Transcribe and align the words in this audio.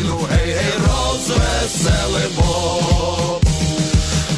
Україну, 0.00 0.18
гей, 0.30 0.52
гей, 0.52 0.72
розвеселимо, 0.86 2.52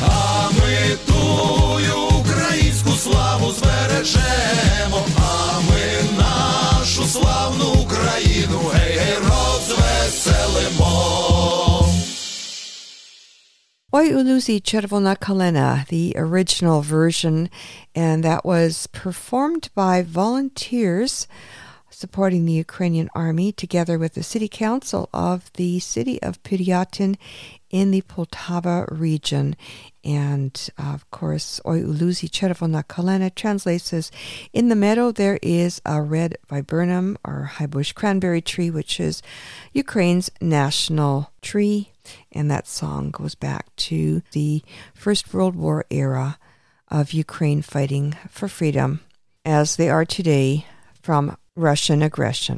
а 0.03 0.51
ми 0.51 0.97
тую 1.07 1.95
українську 2.21 2.91
славу 2.91 3.53
збережемо, 3.53 5.07
а 5.17 5.61
ми 5.61 5.83
нашу 6.19 7.05
славну 7.05 7.65
Україну, 7.83 8.61
гей, 8.75 8.99
гей, 8.99 9.17
розвеселимо. 9.29 10.93
Oi 13.93 14.09
Uluzi 14.15 14.61
Chervona 14.69 15.15
Kalyna, 15.17 15.87
the 15.89 16.15
original 16.17 16.81
version, 16.81 17.51
and 17.95 18.25
that 18.25 18.43
was 18.45 18.89
performed 19.03 19.69
by 19.75 20.03
volunteers 20.03 21.28
supporting 22.03 22.45
the 22.45 22.63
Ukrainian 22.67 23.09
army 23.15 23.53
together 23.53 23.97
with 23.97 24.15
the 24.15 24.25
city 24.25 24.49
council 24.49 25.09
of 25.15 25.39
the 25.53 25.79
city 25.79 26.21
of 26.21 26.43
Pyryatin 26.43 27.17
in 27.71 27.93
the 27.93 28.03
Poltava 28.03 28.77
region. 28.91 29.55
And 30.03 30.55
uh, 30.77 30.95
of 30.95 31.09
course, 31.13 31.61
Oi 31.65 31.79
Uluzi 31.83 32.29
Chervona 32.29 32.83
Kalyna 32.83 33.33
translates 33.33 33.93
as 33.93 34.11
In 34.53 34.69
the 34.69 34.75
meadow 34.75 35.13
there 35.13 35.39
is 35.43 35.81
a 35.87 36.03
red 36.03 36.39
viburnum 36.49 37.17
or 37.25 37.45
high 37.45 37.69
bush 37.69 37.93
cranberry 37.93 38.43
tree, 38.43 38.69
which 38.69 38.99
is 38.99 39.23
Ukraine's 39.73 40.29
national 40.41 41.31
tree. 41.41 41.93
And 42.33 42.51
that 42.51 42.67
song 42.67 43.13
goes 43.13 43.37
back 43.37 43.65
to 43.89 44.23
the 44.33 44.65
First 44.93 45.33
World 45.33 45.55
War 45.55 45.84
era 45.89 46.37
of 46.89 47.13
Ukraine 47.13 47.63
fighting 47.63 48.17
for 48.29 48.49
freedom 48.49 49.03
as 49.45 49.77
they 49.77 49.89
are 49.89 50.05
today 50.05 50.67
from 51.01 51.37
Russian 51.56 52.09
aggression. 52.09 52.58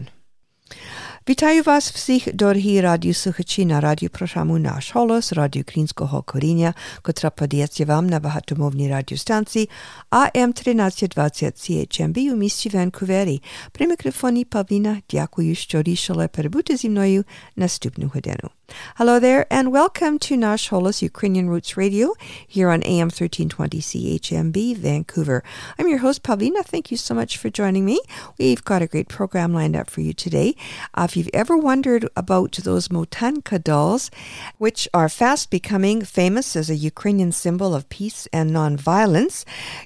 Вітаю 1.29 1.63
вас 1.63 1.91
всіх, 1.91 2.33
дорогі 2.33 2.81
радіослухачі 2.81 3.65
на 3.65 3.81
радіопрограму 3.81 4.57
«Наш 4.57 4.95
голос» 4.95 5.33
радіо 5.33 5.61
Українського 5.61 6.23
коріння, 6.23 6.73
котра 7.01 7.29
подається 7.29 7.85
вам 7.85 8.07
на 8.07 8.19
багатомовній 8.19 8.89
радіостанції 8.89 9.69
АМ 10.09 10.29
1320 10.35 11.55
CHMB 11.55 12.33
у 12.33 12.35
місті 12.35 12.69
Ванкувері. 12.69 13.41
При 13.71 13.87
мікрофоні 13.87 14.45
Павліна 14.45 15.01
дякую, 15.11 15.55
що 15.55 15.81
рішили 15.81 16.27
перебути 16.27 16.77
зі 16.77 16.89
мною 16.89 17.23
наступну 17.55 18.11
годину. 18.13 18.49
Hello 18.96 19.18
there, 19.18 19.46
and 19.50 19.72
welcome 19.72 20.18
to 20.20 20.36
Nash 20.36 20.70
Holos 20.70 21.02
Ukrainian 21.02 21.50
Roots 21.50 21.76
Radio 21.76 22.14
here 22.46 22.70
on 22.70 22.82
AM 22.82 23.08
1320 23.08 23.80
CHMB, 23.80 24.76
Vancouver. 24.76 25.44
I'm 25.78 25.88
your 25.88 25.98
host, 25.98 26.22
Pavlina. 26.22 26.64
Thank 26.64 26.90
you 26.90 26.96
so 26.96 27.14
much 27.14 27.36
for 27.36 27.50
joining 27.50 27.84
me. 27.84 28.00
We've 28.38 28.64
got 28.64 28.80
a 28.80 28.86
great 28.86 29.08
program 29.08 29.52
lined 29.52 29.76
up 29.76 29.90
for 29.90 30.00
you 30.00 30.12
today. 30.14 30.56
Uh, 30.94 31.06
if 31.08 31.16
you've 31.16 31.28
ever 31.34 31.56
wondered 31.56 32.08
about 32.16 32.52
those 32.52 32.88
Motanka 32.88 33.62
dolls, 33.62 34.10
which 34.58 34.88
are 34.94 35.08
fast 35.08 35.50
becoming 35.50 36.02
famous 36.02 36.56
as 36.56 36.70
a 36.70 36.76
Ukrainian 36.76 37.32
symbol 37.32 37.74
of 37.74 37.88
peace 37.90 38.26
and 38.32 38.50
nonviolence, 38.50 39.44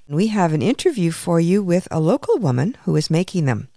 we 0.09 0.28
have 0.28 0.53
an 0.53 0.62
interview 0.62 1.10
for 1.10 1.41
you 1.41 1.62
with 1.62 1.89
a 1.91 1.99
local 1.99 2.39
woman 2.39 2.77
who 2.84 2.95
is 2.95 3.10
making 3.10 3.47
them. 3.47 3.69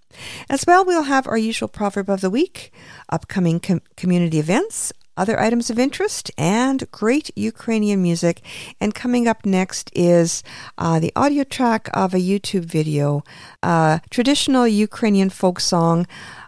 As 0.49 0.65
well, 0.65 0.85
we'll 0.85 1.03
have 1.03 1.27
our 1.27 1.37
usual 1.37 1.67
proverb 1.67 2.09
of 2.09 2.21
the 2.21 2.29
week, 2.29 2.71
upcoming 3.09 3.59
com- 3.59 3.81
community 3.95 4.39
events, 4.39 4.93
other 5.17 5.39
items 5.39 5.69
of 5.69 5.77
interest, 5.77 6.31
and 6.37 6.89
great 6.91 7.29
Ukrainian 7.35 8.01
music. 8.01 8.41
And 8.79 8.95
coming 8.95 9.27
up 9.27 9.45
next 9.45 9.91
is 9.93 10.43
uh, 10.77 10.99
the 10.99 11.11
audio 11.15 11.43
track 11.43 11.89
of 11.93 12.13
a 12.13 12.17
YouTube 12.17 12.65
video, 12.65 13.23
a 13.61 14.01
traditional 14.09 14.67
Ukrainian 14.67 15.29
folk 15.29 15.59
song 15.59 16.07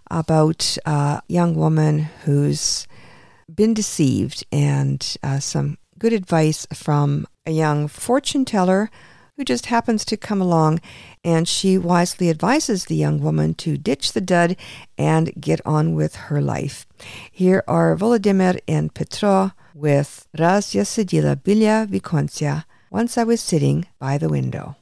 about 0.09 0.77
a 0.85 1.21
young 1.27 1.55
woman 1.55 1.99
who's 2.23 2.87
been 3.53 3.73
deceived, 3.73 4.45
and 4.51 5.17
uh, 5.21 5.39
some 5.39 5.77
good 5.99 6.13
advice 6.13 6.65
from 6.73 7.27
a 7.45 7.51
young 7.51 7.87
fortune 7.87 8.45
teller 8.45 8.89
who 9.36 9.44
just 9.44 9.66
happens 9.66 10.04
to 10.04 10.16
come 10.16 10.40
along 10.40 10.80
and 11.24 11.46
she 11.46 11.78
wisely 11.78 12.28
advises 12.28 12.84
the 12.84 12.96
young 12.96 13.20
woman 13.20 13.54
to 13.54 13.76
ditch 13.76 14.12
the 14.12 14.20
dud 14.20 14.56
and 14.98 15.32
get 15.40 15.60
on 15.64 15.94
with 15.94 16.16
her 16.26 16.40
life. 16.42 16.86
Here 17.30 17.62
are 17.68 17.96
Volodymyr 17.96 18.58
and 18.66 18.92
Petro 18.92 19.52
with 19.74 20.26
Raz 20.36 20.74
я 20.74 20.84
сиділа 20.84 21.34
біля 21.44 21.86
віконця, 21.86 22.62
once 22.90 23.16
I 23.18 23.24
was 23.24 23.40
sitting 23.40 23.84
by 24.00 24.18
the 24.18 24.28
window. 24.28 24.74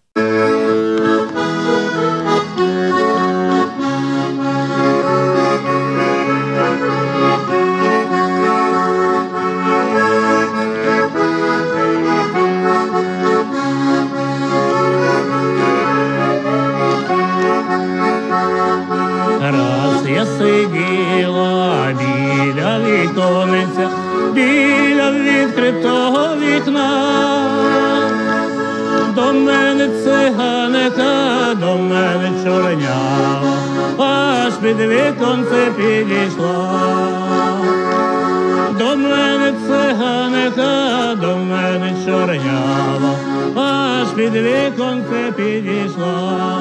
Чорнява, 32.81 33.53
аж 33.97 34.53
під 34.53 34.79
віконце 34.79 35.71
підійшла. 35.77 36.81
До 38.79 38.95
мене 38.95 39.53
циганика, 39.67 41.15
до 41.15 41.37
мене 41.37 41.93
чорнява, 42.05 43.13
аж 43.55 44.07
під 44.07 44.33
віконце 44.33 45.31
підійшла. 45.35 46.59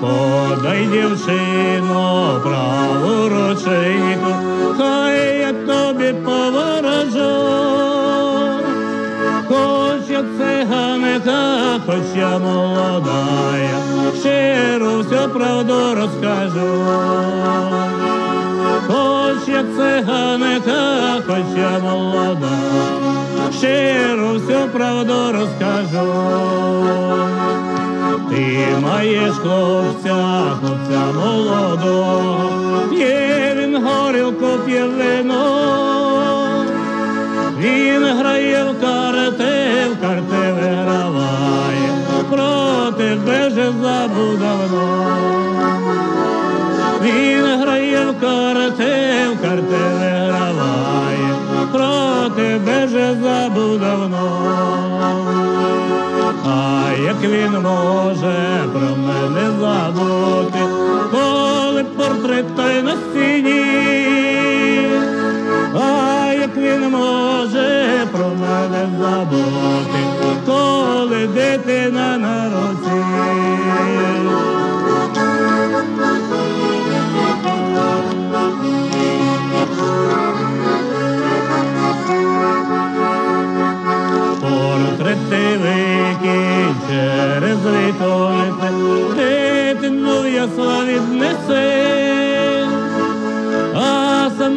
Подай 0.00 0.86
дівчино 0.86 2.40
праву 2.44 3.28
ручейку, 3.28 4.34
хай 4.78 5.38
я 5.38 5.52
тобі 5.52 6.12
поворожу. 6.12 7.87
Я 10.18 10.24
циганика, 10.24 11.80
я 12.16 12.38
молодая, 12.38 13.70
щиро 14.20 15.02
всю 15.02 15.28
правду 15.28 15.94
розкажу. 15.94 16.84
Хоч 18.88 19.48
я 19.48 19.64
циганика, 19.76 21.22
хоч 21.26 21.56
я 21.56 21.78
молода, 21.78 22.48
щиро 23.58 24.38
всю 24.38 24.68
правду 24.72 25.32
розкажу. 25.32 26.12
Ти 28.30 28.66
маєш 28.82 29.32
хлопця, 29.32 30.42
хлопця 30.60 31.12
молодого, 31.14 32.82
п'є 32.90 33.56
він 33.58 33.84
горілку, 33.84 34.46
п'є 34.66 34.84
вино, 34.84 35.44
він 37.58 38.04
грає 38.04 38.64
в 38.64 38.80
карти 38.80 39.67
забув. 43.82 44.38
Він 47.02 47.44
грає 47.60 48.06
в 48.06 48.20
карти, 48.20 49.26
в 49.32 49.42
карти 49.42 49.78
не 50.00 50.30
граває, 50.30 51.34
про 51.72 52.30
тебе 52.36 52.86
вже 52.86 53.16
забув. 53.22 53.80
А 56.44 56.90
як 57.04 57.20
він 57.22 57.62
може 57.62 58.64
про 58.72 58.96
мене 58.96 59.50
забути, 59.60 60.58
коли 61.10 61.84
портрет 61.84 62.56
той 62.56 62.82
на 62.82 62.92
стіні, 62.92 63.57
не 68.70 68.88
забути, 68.98 70.00
коли 70.46 71.26
дитина 71.26 72.18
народила. 72.18 73.68
Портрети 84.40 85.58
через 86.88 87.58
віконце, 87.66 88.70
дитину 89.16 90.22
в 90.22 90.28
ясла 90.28 90.84
віднеси 90.84 92.27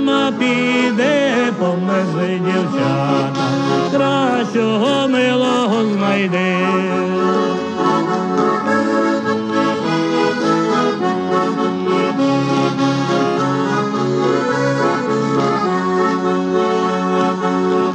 мама 0.01 0.31
піде, 0.39 1.33
помежи 1.59 2.39
дівчата, 2.45 3.45
кращого 3.91 5.07
милого 5.07 5.85
знайди. 5.93 6.57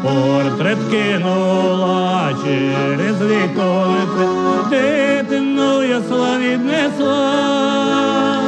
Портрет 0.02 0.78
кинула 0.90 2.30
через 2.44 3.22
віконце, 3.22 4.26
дитину 4.70 5.82
я 5.82 6.00
славі 6.08 6.56
несла 6.56 8.45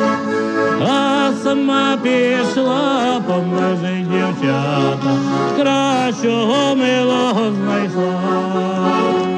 сама 1.49 1.97
пішла 2.03 3.21
по 3.27 3.33
межі 3.33 4.07
дівчата, 4.11 5.17
кращого 5.57 6.77
милого 6.77 7.53
знайшла. 7.53 9.38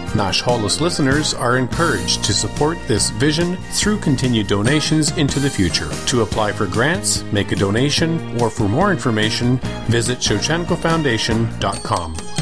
Nash 0.15 0.43
Holos 0.43 0.81
listeners 0.81 1.33
are 1.33 1.57
encouraged 1.57 2.23
to 2.25 2.33
support 2.33 2.77
this 2.87 3.09
vision 3.11 3.55
through 3.71 3.99
continued 3.99 4.47
donations 4.47 5.15
into 5.17 5.39
the 5.39 5.49
future. 5.49 5.89
To 6.07 6.21
apply 6.21 6.51
for 6.51 6.67
grants, 6.67 7.23
make 7.31 7.51
a 7.51 7.55
donation, 7.55 8.39
or 8.41 8.49
for 8.49 8.67
more 8.67 8.91
information, 8.91 9.57
visit 9.87 10.19
ShevchenkoFoundation.com. 10.19 12.40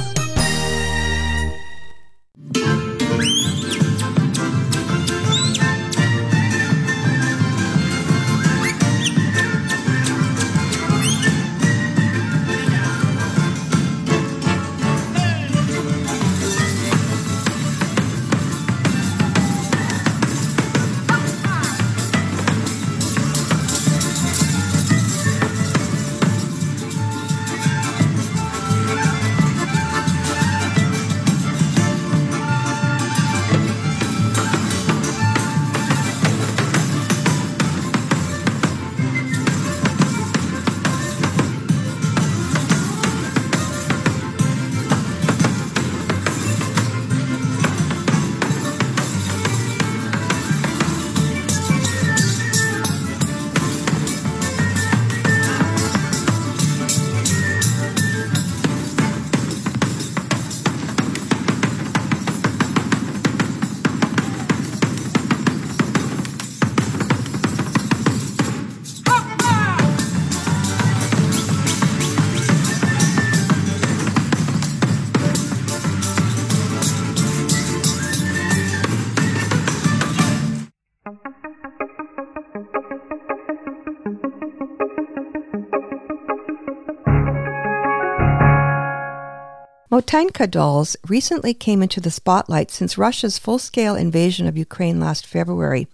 Motanka 90.10 90.50
dolls 90.50 90.98
recently 91.08 91.54
came 91.54 91.84
into 91.84 92.02
the 92.02 92.10
spotlight 92.10 92.72
since 92.72 92.98
Russia's 92.98 93.38
full 93.38 93.60
scale 93.60 93.94
invasion 93.94 94.48
of 94.48 94.58
Ukraine 94.58 95.00
last 95.00 95.24
February. 95.24 95.88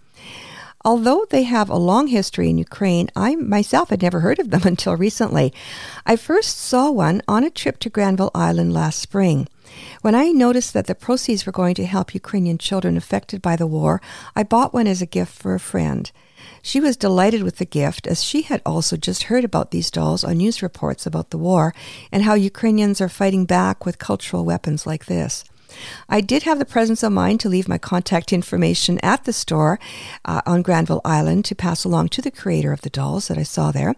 Although 0.86 1.26
they 1.30 1.44
have 1.44 1.70
a 1.70 1.76
long 1.76 2.08
history 2.08 2.50
in 2.50 2.58
Ukraine, 2.58 3.10
I 3.14 3.36
myself 3.36 3.90
had 3.90 4.02
never 4.02 4.22
heard 4.22 4.40
of 4.40 4.52
them 4.52 4.62
until 4.66 4.96
recently. 4.96 5.54
I 6.06 6.16
first 6.16 6.58
saw 6.58 6.90
one 6.92 7.24
on 7.28 7.44
a 7.44 7.50
trip 7.50 7.78
to 7.80 7.90
Granville 7.90 8.32
Island 8.34 8.74
last 8.74 9.00
spring. 9.00 9.50
When 10.00 10.16
I 10.16 10.30
noticed 10.30 10.74
that 10.76 10.88
the 10.88 10.96
proceeds 10.96 11.46
were 11.46 11.52
going 11.52 11.76
to 11.76 11.86
help 11.86 12.16
Ukrainian 12.16 12.58
children 12.58 12.96
affected 12.96 13.42
by 13.42 13.58
the 13.58 13.68
war, 13.68 14.02
I 14.34 14.44
bought 14.44 14.74
one 14.74 14.88
as 14.88 15.02
a 15.02 15.06
gift 15.06 15.34
for 15.34 15.56
a 15.56 15.60
friend. 15.60 16.10
She 16.66 16.80
was 16.80 16.98
delighted 16.98 17.44
with 17.44 17.58
the 17.58 17.66
gift 17.66 18.08
as 18.08 18.24
she 18.24 18.42
had 18.42 18.60
also 18.66 18.98
just 18.98 19.26
heard 19.26 19.44
about 19.44 19.70
these 19.70 19.92
dolls 19.92 20.24
on 20.24 20.38
news 20.38 20.64
reports 20.64 21.06
about 21.06 21.30
the 21.30 21.38
war 21.38 21.76
and 22.12 22.24
how 22.24 22.34
Ukrainians 22.34 23.00
are 23.00 23.08
fighting 23.08 23.46
back 23.46 23.86
with 23.86 24.00
cultural 24.00 24.44
weapons 24.44 24.88
like 24.88 25.06
this. 25.06 25.44
I 26.10 26.22
did 26.22 26.42
have 26.44 26.58
the 26.58 26.66
presence 26.66 27.04
of 27.04 27.12
mind 27.12 27.40
to 27.42 27.50
leave 27.50 27.68
my 27.68 27.78
contact 27.78 28.34
information 28.34 28.98
at 29.04 29.26
the 29.26 29.34
store 29.34 29.80
uh, 30.24 30.42
on 30.48 30.64
Granville 30.64 31.02
Island 31.06 31.46
to 31.46 31.56
pass 31.56 31.84
along 31.84 32.10
to 32.10 32.22
the 32.24 32.32
creator 32.32 32.74
of 32.74 32.82
the 32.82 32.90
dolls 32.90 33.28
that 33.28 33.38
I 33.38 33.44
saw 33.44 33.72
there. 33.72 33.94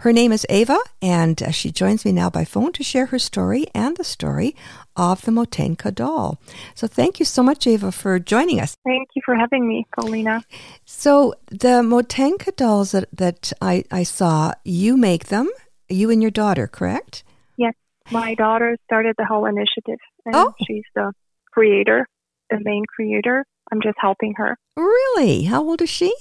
Her 0.00 0.12
name 0.12 0.30
is 0.30 0.44
Ava, 0.50 0.78
and 1.00 1.42
uh, 1.42 1.50
she 1.52 1.70
joins 1.70 2.04
me 2.04 2.12
now 2.12 2.28
by 2.28 2.44
phone 2.44 2.72
to 2.72 2.82
share 2.82 3.06
her 3.06 3.18
story 3.18 3.66
and 3.74 3.96
the 3.96 4.04
story 4.04 4.54
of 5.00 5.22
the 5.22 5.32
Motanka 5.32 5.94
doll. 5.94 6.38
So 6.74 6.86
thank 6.86 7.18
you 7.18 7.24
so 7.24 7.42
much, 7.42 7.66
Ava, 7.66 7.90
for 7.90 8.18
joining 8.18 8.60
us. 8.60 8.76
Thank 8.84 9.08
you 9.16 9.22
for 9.24 9.34
having 9.34 9.66
me, 9.66 9.86
Paulina. 9.98 10.44
So 10.84 11.34
the 11.50 11.80
Motanka 11.92 12.54
dolls 12.54 12.92
that, 12.92 13.08
that 13.12 13.52
I, 13.62 13.84
I 13.90 14.02
saw, 14.02 14.52
you 14.64 14.96
make 14.98 15.28
them, 15.28 15.48
you 15.88 16.10
and 16.10 16.20
your 16.20 16.30
daughter, 16.30 16.66
correct? 16.66 17.24
Yes, 17.56 17.74
my 18.10 18.34
daughter 18.34 18.76
started 18.84 19.14
the 19.16 19.24
whole 19.24 19.46
initiative, 19.46 19.98
and 20.26 20.34
Oh. 20.36 20.54
she's 20.66 20.84
the 20.94 21.12
creator, 21.50 22.06
the 22.50 22.58
main 22.62 22.84
creator. 22.94 23.46
I'm 23.72 23.80
just 23.80 23.96
helping 23.98 24.34
her. 24.36 24.58
Really? 24.76 25.44
How 25.44 25.62
old 25.62 25.80
is 25.80 25.88
she? 25.88 26.12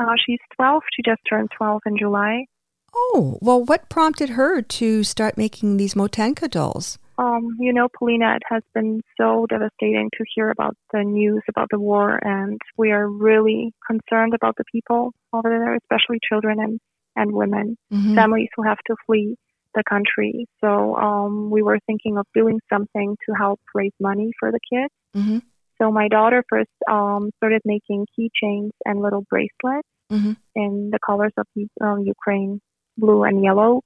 Uh, 0.00 0.14
she's 0.24 0.38
12. 0.56 0.82
She 0.96 1.02
just 1.04 1.20
turned 1.28 1.50
12 1.58 1.82
in 1.86 1.98
July. 1.98 2.46
Oh, 2.94 3.36
well, 3.42 3.62
what 3.62 3.90
prompted 3.90 4.30
her 4.30 4.62
to 4.62 5.04
start 5.04 5.36
making 5.36 5.76
these 5.76 5.94
Motenka 5.94 6.48
dolls? 6.50 6.98
Um, 7.18 7.56
you 7.58 7.72
know, 7.72 7.88
Polina, 7.98 8.36
it 8.36 8.42
has 8.48 8.62
been 8.74 9.02
so 9.20 9.44
devastating 9.48 10.08
to 10.16 10.24
hear 10.34 10.50
about 10.50 10.76
the 10.92 11.02
news 11.02 11.42
about 11.48 11.68
the 11.70 11.78
war, 11.78 12.16
and 12.22 12.60
we 12.76 12.92
are 12.92 13.08
really 13.08 13.72
concerned 13.84 14.34
about 14.34 14.54
the 14.56 14.64
people 14.70 15.12
over 15.32 15.48
there, 15.48 15.74
especially 15.74 16.20
children 16.26 16.60
and, 16.60 16.78
and 17.16 17.32
women, 17.32 17.76
Mhm. 17.92 18.14
families 18.14 18.48
who 18.54 18.62
have 18.62 18.78
to 18.86 18.94
flee 19.04 19.36
the 19.74 19.82
country. 19.82 20.46
So 20.60 20.96
um, 20.96 21.50
we 21.50 21.60
were 21.60 21.80
thinking 21.86 22.18
of 22.18 22.26
doing 22.34 22.60
something 22.72 23.16
to 23.26 23.34
help 23.34 23.60
raise 23.74 23.92
money 23.98 24.30
for 24.38 24.52
the 24.52 24.60
kids. 24.70 24.94
Mhm. 25.16 25.42
So 25.78 25.90
my 25.90 26.06
daughter 26.08 26.44
first 26.48 26.70
um, 26.88 27.30
started 27.36 27.62
making 27.64 28.06
keychains 28.16 28.70
and 28.84 29.00
little 29.00 29.22
bracelets 29.28 29.88
Mhm. 30.10 30.36
in 30.54 30.90
the 30.90 30.98
colors 31.00 31.32
of 31.36 31.46
uh, 31.82 31.96
Ukraine, 31.96 32.60
blue 32.96 33.24
and 33.24 33.42
yellow. 33.42 33.82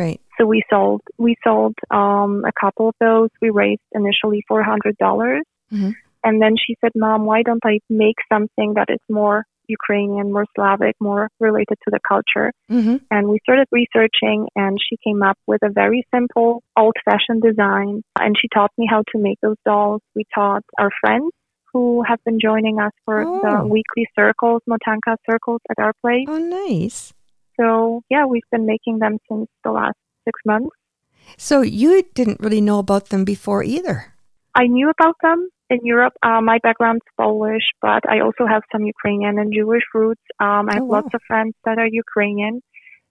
Right. 0.00 0.20
So 0.36 0.44
we 0.54 0.60
sold 0.72 1.00
we 1.26 1.32
sold 1.46 1.74
um, 2.00 2.42
a 2.52 2.54
couple 2.62 2.86
of 2.88 2.96
those. 3.00 3.30
We 3.40 3.50
raised 3.50 3.86
initially 4.00 4.40
four 4.50 4.62
hundred 4.70 4.96
dollars, 4.98 5.44
Mhm. 5.72 5.92
and 6.26 6.34
then 6.42 6.54
she 6.62 6.72
said, 6.80 6.92
"Mom, 7.04 7.20
why 7.30 7.40
don't 7.48 7.64
I 7.64 7.78
make 7.88 8.16
something 8.32 8.74
that 8.74 8.88
is 8.96 9.02
more 9.20 9.38
Ukrainian, 9.78 10.26
more 10.36 10.46
Slavic, 10.56 10.96
more 11.00 11.22
related 11.48 11.78
to 11.84 11.90
the 11.94 12.00
culture?" 12.12 12.48
Mm-hmm. 12.76 12.96
And 13.14 13.22
we 13.32 13.38
started 13.46 13.68
researching, 13.80 14.38
and 14.62 14.76
she 14.86 14.96
came 15.06 15.22
up 15.22 15.38
with 15.46 15.62
a 15.62 15.70
very 15.82 16.02
simple, 16.14 16.50
old-fashioned 16.82 17.42
design. 17.50 18.02
And 18.24 18.32
she 18.40 18.48
taught 18.56 18.72
me 18.76 18.86
how 18.94 19.02
to 19.12 19.16
make 19.26 19.38
those 19.46 19.60
dolls. 19.64 20.02
We 20.16 20.24
taught 20.34 20.64
our 20.82 20.90
friends 21.00 21.30
who 21.72 21.84
have 22.08 22.20
been 22.26 22.38
joining 22.48 22.76
us 22.86 22.92
for 23.04 23.16
Oh. 23.26 23.40
the 23.46 23.54
weekly 23.76 24.06
circles, 24.18 24.60
Motanka 24.68 25.12
circles 25.28 25.60
at 25.72 25.78
our 25.84 25.92
place. 26.02 26.26
Oh, 26.28 26.38
nice. 26.38 26.98
So 27.58 28.02
yeah, 28.10 28.24
we've 28.26 28.50
been 28.50 28.66
making 28.66 28.98
them 28.98 29.18
since 29.28 29.48
the 29.62 29.70
last 29.70 29.96
six 30.24 30.40
months. 30.44 30.74
So 31.38 31.62
you 31.62 32.02
didn't 32.14 32.40
really 32.40 32.60
know 32.60 32.78
about 32.78 33.08
them 33.08 33.24
before 33.24 33.62
either. 33.62 34.12
I 34.54 34.66
knew 34.66 34.90
about 34.90 35.16
them 35.22 35.48
in 35.70 35.80
Europe. 35.82 36.12
Uh, 36.22 36.40
my 36.40 36.58
background's 36.62 37.04
Polish, 37.16 37.66
but 37.80 38.02
I 38.08 38.20
also 38.20 38.46
have 38.46 38.62
some 38.70 38.84
Ukrainian 38.84 39.38
and 39.38 39.52
Jewish 39.52 39.82
roots. 39.94 40.22
Um, 40.38 40.68
I 40.68 40.74
have 40.74 40.82
Oh, 40.82 40.86
wow. 40.86 40.96
lots 40.98 41.14
of 41.14 41.20
friends 41.26 41.54
that 41.64 41.78
are 41.78 41.88
Ukrainian, 42.04 42.62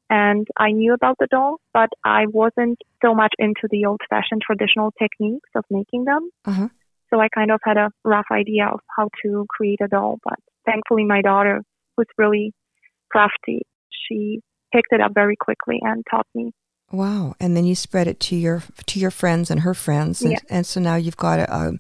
and 0.09 0.47
I 0.57 0.71
knew 0.71 0.93
about 0.93 1.17
the 1.19 1.27
dolls, 1.27 1.59
but 1.73 1.89
I 2.05 2.27
wasn't 2.27 2.77
so 3.03 3.13
much 3.15 3.33
into 3.39 3.65
the 3.69 3.85
old-fashioned 3.85 4.41
traditional 4.41 4.91
techniques 5.01 5.50
of 5.55 5.63
making 5.69 6.05
them. 6.05 6.29
Uh-huh. 6.45 6.69
So 7.09 7.19
I 7.19 7.27
kind 7.29 7.51
of 7.51 7.59
had 7.63 7.77
a 7.77 7.91
rough 8.03 8.29
idea 8.31 8.65
of 8.67 8.79
how 8.95 9.09
to 9.23 9.45
create 9.50 9.81
a 9.83 9.88
doll, 9.88 10.19
but 10.23 10.39
thankfully 10.65 11.05
my 11.05 11.21
daughter, 11.21 11.62
who's 11.97 12.07
really 12.17 12.53
crafty, 13.12 13.62
she 14.07 14.41
picked 14.73 14.91
it 14.91 15.01
up 15.01 15.13
very 15.13 15.35
quickly 15.35 15.79
and 15.81 16.03
taught 16.09 16.27
me. 16.35 16.51
Wow. 16.91 17.35
And 17.39 17.55
then 17.57 17.65
you 17.65 17.73
spread 17.75 18.07
it 18.07 18.19
to 18.21 18.35
your 18.35 18.62
to 18.85 19.00
your 19.00 19.09
friends 19.12 19.50
and 19.50 19.62
her 19.62 19.73
friends. 19.73 20.21
And, 20.21 20.31
Yeah. 20.33 20.39
and 20.50 20.65
so 20.65 20.79
now 20.79 20.95
you've 20.95 21.17
got 21.17 21.39
a, 21.39 21.51
a, 21.55 21.71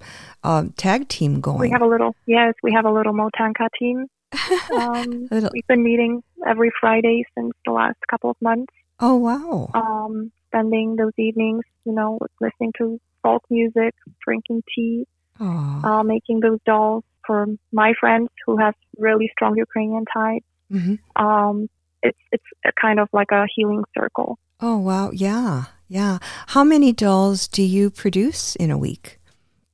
a 0.43 0.69
tag 0.77 1.07
team 1.07 1.39
going. 1.41 1.59
We 1.59 1.69
have 1.71 1.81
a 1.83 1.87
little, 1.87 2.15
yes, 2.25 2.53
we 2.63 2.71
have 2.73 2.85
a 2.85 2.91
little 2.91 3.13
Motanka 3.13 3.67
team. 3.79 4.07
Um, 4.75 5.27
little- 5.29 5.51
we've 5.53 5.67
been 5.67 5.83
meeting 5.83 6.23
every 6.47 6.71
Friday 6.81 7.23
since 7.37 7.51
the 7.65 7.71
last 7.71 7.97
couple 8.09 8.31
of 8.31 8.37
months, 8.41 8.73
oh, 8.99 9.15
wow. 9.17 9.69
um, 9.75 10.31
spending 10.47 10.95
those 10.95 11.11
evenings, 11.17 11.63
you 11.85 11.93
know, 11.93 12.17
listening 12.41 12.71
to 12.79 12.99
folk 13.21 13.43
music, 13.51 13.93
drinking 14.25 14.63
tea, 14.73 15.05
uh, 15.39 16.01
making 16.03 16.39
those 16.39 16.59
dolls 16.65 17.03
for 17.27 17.45
my 17.71 17.93
friends 17.99 18.29
who 18.45 18.57
have 18.57 18.73
really 18.97 19.29
strong 19.31 19.55
Ukrainian 19.57 20.05
ties. 20.11 20.41
hmm 20.71 20.95
Um, 21.15 21.69
it's 22.03 22.19
it's 22.31 22.43
a 22.65 22.71
kind 22.79 22.99
of 22.99 23.09
like 23.13 23.31
a 23.31 23.45
healing 23.55 23.83
circle. 23.97 24.37
Oh, 24.59 24.77
wow. 24.77 25.11
Yeah. 25.11 25.65
Yeah. 25.87 26.19
How 26.47 26.63
many 26.63 26.93
dolls 26.93 27.47
do 27.47 27.63
you 27.63 27.89
produce 27.89 28.55
in 28.55 28.71
a 28.71 28.77
week? 28.77 29.19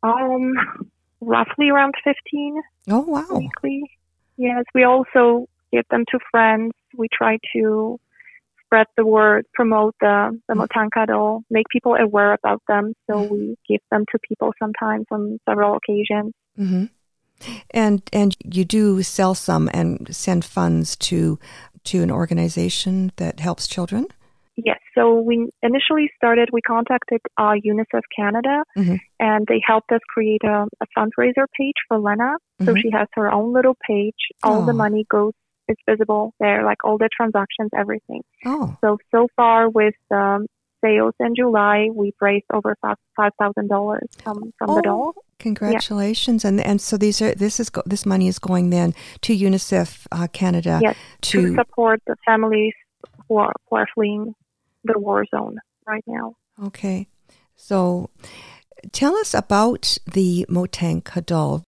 Um, 0.02 0.54
roughly 1.22 1.70
around 1.70 1.94
fifteen. 2.04 2.62
Oh 2.90 3.02
wow. 3.02 3.38
weekly. 3.38 3.84
Yes, 4.38 4.64
we 4.74 4.84
also 4.84 5.48
give 5.72 5.86
them 5.92 6.06
to 6.12 6.20
friends. 6.32 6.72
We 6.98 7.08
try 7.12 7.38
to 7.54 8.00
spread 8.66 8.88
the 8.96 9.06
word, 9.06 9.46
promote 9.54 9.96
the, 10.00 10.40
the 10.48 10.54
Motanka 10.54 11.08
doll, 11.08 11.44
make 11.50 11.68
people 11.70 11.96
aware 11.96 12.34
about 12.34 12.62
them. 12.68 12.94
So 13.08 13.24
we 13.24 13.58
give 13.68 13.82
them 13.92 14.06
to 14.12 14.20
people 14.20 14.54
sometimes 14.60 15.06
on 15.12 15.40
several 15.48 15.76
occasions. 15.76 16.34
hmm 16.56 16.86
And 17.72 18.02
and 18.14 18.36
you 18.44 18.66
do 18.66 19.02
sell 19.04 19.36
some 19.36 19.70
and 19.74 20.08
send 20.16 20.46
funds 20.46 20.96
to 20.98 21.40
to 21.92 22.02
an 22.04 22.12
organization 22.12 23.12
that 23.18 23.40
helps 23.40 23.68
children. 23.68 24.06
Yes, 24.56 24.80
so 24.94 25.22
we 25.22 25.50
initially 25.64 26.12
started, 26.18 26.50
we 26.52 26.62
contacted 26.62 27.22
uh, 27.38 27.54
UNICEF 27.72 28.02
Canada 28.16 28.64
Mhm. 28.78 29.00
and 29.20 29.48
they 29.48 29.62
helped 29.66 29.92
us 29.92 30.02
create 30.14 30.44
a, 30.44 30.68
a 30.84 30.88
fundraiser 30.98 31.46
page 31.58 31.80
for 31.88 31.98
Lena. 31.98 32.32
So 32.66 32.74
Mhm. 32.74 32.82
she 32.82 32.90
has 32.92 33.08
her 33.14 33.32
own 33.32 33.54
little 33.54 33.78
page. 33.88 34.22
All 34.44 34.62
the 34.66 34.74
Oh. 34.74 34.84
money 34.86 35.06
goes, 35.10 35.34
is 35.70 35.78
visible 35.88 36.34
there, 36.40 36.64
like 36.66 36.84
all 36.84 36.98
the 36.98 37.10
transactions, 37.16 37.70
everything. 37.84 38.22
Oh, 38.46 38.76
So 38.82 38.98
so 39.12 39.28
far 39.38 39.70
with 39.70 39.96
um, 40.12 40.46
sales 40.84 41.14
in 41.20 41.36
July, 41.36 41.88
we've 41.94 42.14
raised 42.22 42.46
over 42.54 42.76
five 42.82 42.98
five 43.16 43.32
thousand 43.40 43.68
dollars 43.70 44.08
from 44.24 44.54
from 44.58 44.68
the 44.68 44.74
Oh, 44.74 44.82
doll. 44.82 45.14
congratulations! 45.40 46.46
And 46.46 46.60
and 46.62 46.80
so 46.82 46.98
these 46.98 47.22
are 47.22 47.34
this 47.36 47.60
is 47.60 47.70
go, 47.70 47.82
this 47.86 48.06
money 48.06 48.28
is 48.28 48.40
going 48.40 48.70
then 48.70 48.94
to 49.22 49.34
UNICEF 49.36 50.08
uh, 50.12 50.28
Canada 50.32 50.80
Yes, 50.82 50.96
to 51.22 51.42
to 51.42 51.56
support 51.56 52.02
the 52.08 52.16
families 52.26 52.74
who 53.28 53.38
are 53.38 53.54
who 53.70 53.76
are 53.78 53.88
fleeing 53.94 54.34
the 54.84 54.98
war 54.98 55.26
zone 55.36 55.58
right 55.88 56.04
now. 56.08 56.36
okay. 56.64 57.08
So 57.56 58.10
tell 58.94 59.16
us 59.18 59.34
about 59.34 59.98
the 60.14 60.46
Motanka 60.50 61.26
doll. 61.26 61.64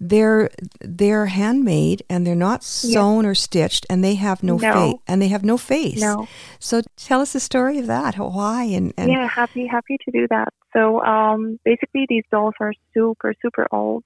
They're 0.00 0.50
they're 0.80 1.26
handmade 1.26 2.02
and 2.10 2.26
they're 2.26 2.34
not 2.34 2.62
sewn 2.64 3.26
or 3.26 3.34
stitched, 3.34 3.86
and 3.90 4.02
they 4.04 4.14
have 4.14 4.42
no, 4.42 4.56
No. 4.58 4.72
face. 4.72 5.00
And 5.08 5.20
they 5.22 5.28
have 5.28 5.44
no 5.44 5.56
face. 5.56 6.00
No, 6.00 6.26
So 6.58 6.82
tell 6.96 7.20
us 7.20 7.32
the 7.32 7.40
story 7.40 7.78
of 7.78 7.86
that. 7.86 8.16
Why 8.16 8.64
and, 8.64 8.92
and 8.96 9.10
yeah, 9.10 9.26
happy 9.34 9.66
happy 9.66 9.96
to 10.04 10.10
do 10.10 10.26
that. 10.30 10.48
So 10.74 11.02
um, 11.04 11.58
basically, 11.64 12.06
these 12.08 12.24
dolls 12.30 12.54
are 12.60 12.72
super 12.92 13.34
super 13.42 13.66
old, 13.72 14.04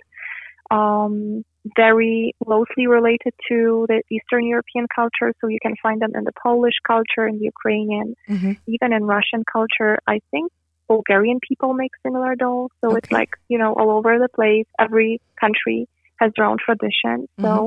um, 0.70 1.42
very 1.76 2.34
closely 2.44 2.86
related 2.86 3.32
to 3.48 3.86
the 3.88 4.02
Eastern 4.10 4.46
European 4.46 4.86
culture. 4.94 5.32
So 5.40 5.48
you 5.48 5.58
can 5.62 5.74
find 5.82 6.00
them 6.00 6.12
in 6.14 6.24
the 6.24 6.32
Polish 6.42 6.74
culture, 6.86 7.26
in 7.26 7.38
the 7.38 7.44
Ukrainian, 7.44 8.14
Mhm. 8.28 8.56
even 8.66 8.92
in 8.92 9.04
Russian 9.04 9.42
culture. 9.50 9.98
I 10.06 10.20
think 10.30 10.50
Bulgarian 10.88 11.38
people 11.46 11.74
make 11.74 11.92
similar 12.02 12.34
dolls. 12.34 12.70
So 12.80 12.94
it's 12.96 13.10
like 13.10 13.30
you 13.48 13.58
know 13.58 13.72
all 13.74 13.90
over 13.90 14.18
the 14.18 14.28
place. 14.28 14.66
Every 14.78 15.20
country 15.40 15.88
has 16.20 16.32
their 16.36 16.46
own 16.46 16.58
tradition. 16.64 17.28
So 17.40 17.48
Mm-hmm. 17.48 17.66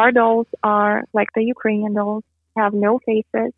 our 0.00 0.12
dolls 0.12 0.46
are 0.62 1.04
like 1.12 1.28
the 1.34 1.44
Ukrainian 1.44 1.94
dolls, 1.94 2.24
have 2.56 2.74
no 2.74 3.00
faces. 3.06 3.52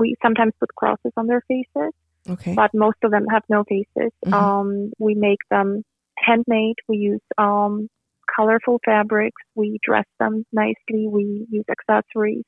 We 0.00 0.16
sometimes 0.22 0.52
put 0.60 0.74
crosses 0.74 1.12
on 1.16 1.26
their 1.26 1.42
faces 1.48 1.92
okay. 2.28 2.54
but 2.54 2.70
most 2.74 2.96
of 3.02 3.10
them 3.10 3.26
have 3.30 3.42
no 3.48 3.64
faces. 3.64 4.12
Mhm. 4.24 4.32
Um, 4.32 4.92
we 4.98 5.14
make 5.14 5.40
them 5.50 5.82
handmade. 6.18 6.76
We 6.88 6.96
use 6.98 7.20
um, 7.38 7.88
colorful 8.34 8.80
fabrics. 8.84 9.42
We 9.54 9.78
dress 9.82 10.06
them 10.18 10.44
nicely. 10.52 11.06
We 11.08 11.46
use 11.50 11.64
accessories, 11.70 12.44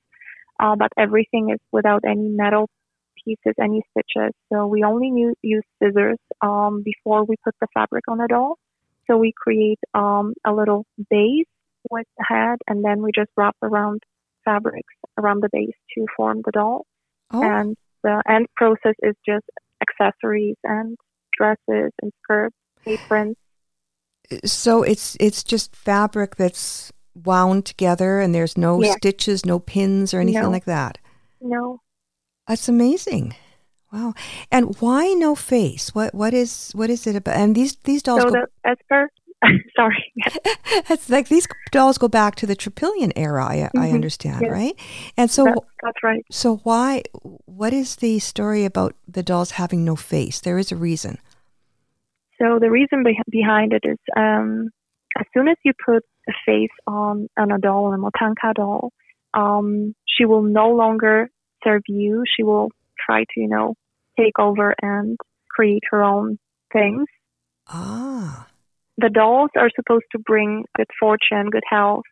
uh, 0.60 0.76
but 0.76 0.92
everything 0.96 1.50
is 1.50 1.60
without 1.72 2.04
any 2.06 2.28
metal 2.28 2.68
pieces, 3.24 3.54
any 3.60 3.82
stitches. 3.90 4.32
So 4.52 4.66
we 4.66 4.82
only 4.84 5.08
use, 5.08 5.36
use 5.42 5.64
scissors 5.82 6.18
um, 6.40 6.82
before 6.84 7.24
we 7.24 7.36
put 7.44 7.54
the 7.60 7.66
fabric 7.74 8.04
on 8.08 8.18
the 8.18 8.26
doll. 8.28 8.58
So 9.10 9.16
we 9.16 9.32
create 9.36 9.80
um, 9.94 10.34
a 10.46 10.52
little 10.52 10.86
base 11.10 11.46
with 11.90 12.06
the 12.18 12.24
head, 12.28 12.58
and 12.68 12.84
then 12.84 13.02
we 13.02 13.10
just 13.14 13.30
wrap 13.36 13.56
around 13.62 14.02
fabrics 14.44 14.94
around 15.18 15.42
the 15.42 15.48
base 15.52 15.74
to 15.96 16.06
form 16.16 16.42
the 16.44 16.52
doll. 16.52 16.86
Oh, 17.32 17.42
And 17.42 17.76
the 18.02 18.22
end 18.28 18.46
process 18.56 18.94
is 19.02 19.14
just 19.26 19.44
accessories 19.80 20.56
and 20.64 20.96
dresses 21.36 21.92
and 22.00 22.12
skirts, 22.22 22.56
aprons. 22.86 23.36
so 24.44 24.82
it's 24.82 25.16
it's 25.20 25.42
just 25.42 25.74
fabric 25.74 26.36
that's 26.36 26.92
wound 27.14 27.66
together, 27.66 28.20
and 28.20 28.34
there's 28.34 28.56
no 28.56 28.80
Yeah. 28.82 28.94
stitches, 28.96 29.44
no 29.44 29.58
pins, 29.58 30.14
or 30.14 30.20
anything 30.20 30.42
No. 30.42 30.50
like 30.50 30.64
that. 30.66 30.98
No, 31.40 31.80
That's 32.48 32.68
amazing. 32.68 33.34
Wow. 33.92 34.14
And 34.50 34.74
why 34.80 35.12
no 35.14 35.34
face? 35.34 35.94
What 35.94 36.14
what 36.14 36.32
is 36.34 36.72
what 36.74 36.90
is 36.90 37.06
it 37.06 37.16
about? 37.16 37.36
And 37.36 37.54
these 37.54 37.76
these 37.84 38.02
dolls 38.02 38.22
so 38.22 38.30
go, 38.30 38.40
the 38.40 38.46
as 38.70 38.76
per 38.88 39.08
sorry, 39.76 40.12
it's 40.88 41.10
like 41.10 41.28
these 41.28 41.46
dolls 41.72 41.98
go 41.98 42.08
back 42.08 42.36
to 42.36 42.46
the 42.46 42.54
Trypillian 42.56 43.12
era. 43.16 43.44
I, 43.44 43.70
I 43.76 43.88
Mhm. 43.88 43.94
understand, 43.94 44.40
Yes. 44.42 44.50
right? 44.52 44.74
And 45.16 45.30
so 45.30 45.44
that's, 45.44 45.66
that's 45.82 46.02
right. 46.02 46.24
so 46.30 46.56
why 46.64 47.02
what 47.44 47.72
is 47.72 47.96
the 47.96 48.18
story 48.20 48.64
about 48.64 48.94
the 49.08 49.22
dolls 49.22 49.52
having 49.52 49.84
no 49.84 49.96
face? 49.96 50.40
There 50.40 50.58
is 50.58 50.72
a 50.72 50.76
reason. 50.76 51.18
So 52.40 52.58
the 52.60 52.70
reason 52.70 53.04
beh 53.04 53.18
behind 53.30 53.72
it 53.72 53.82
is 53.84 53.98
um, 54.16 54.70
as 55.18 55.26
soon 55.34 55.48
as 55.48 55.56
you 55.64 55.72
put 55.84 56.02
a 56.28 56.32
face 56.46 56.74
on, 56.86 57.28
on 57.36 57.50
a 57.52 57.58
doll, 57.58 57.92
a 57.92 57.98
Motanka 57.98 58.54
doll, 58.54 58.92
um, 59.34 59.94
she 60.06 60.24
will 60.24 60.42
no 60.42 60.70
longer 60.70 61.30
serve 61.64 61.82
you. 61.88 62.24
She 62.36 62.42
will 62.42 62.70
try 63.04 63.20
to, 63.20 63.40
you 63.40 63.48
know, 63.48 63.74
take 64.18 64.38
over 64.38 64.74
and 64.80 65.16
create 65.50 65.82
her 65.90 66.02
own 66.02 66.38
things. 66.72 67.06
Ah. 67.68 68.48
The 68.98 69.08
dolls 69.08 69.50
are 69.56 69.70
supposed 69.74 70.04
to 70.12 70.18
bring 70.18 70.64
good 70.76 70.90
fortune, 71.00 71.50
good 71.50 71.64
health, 71.68 72.04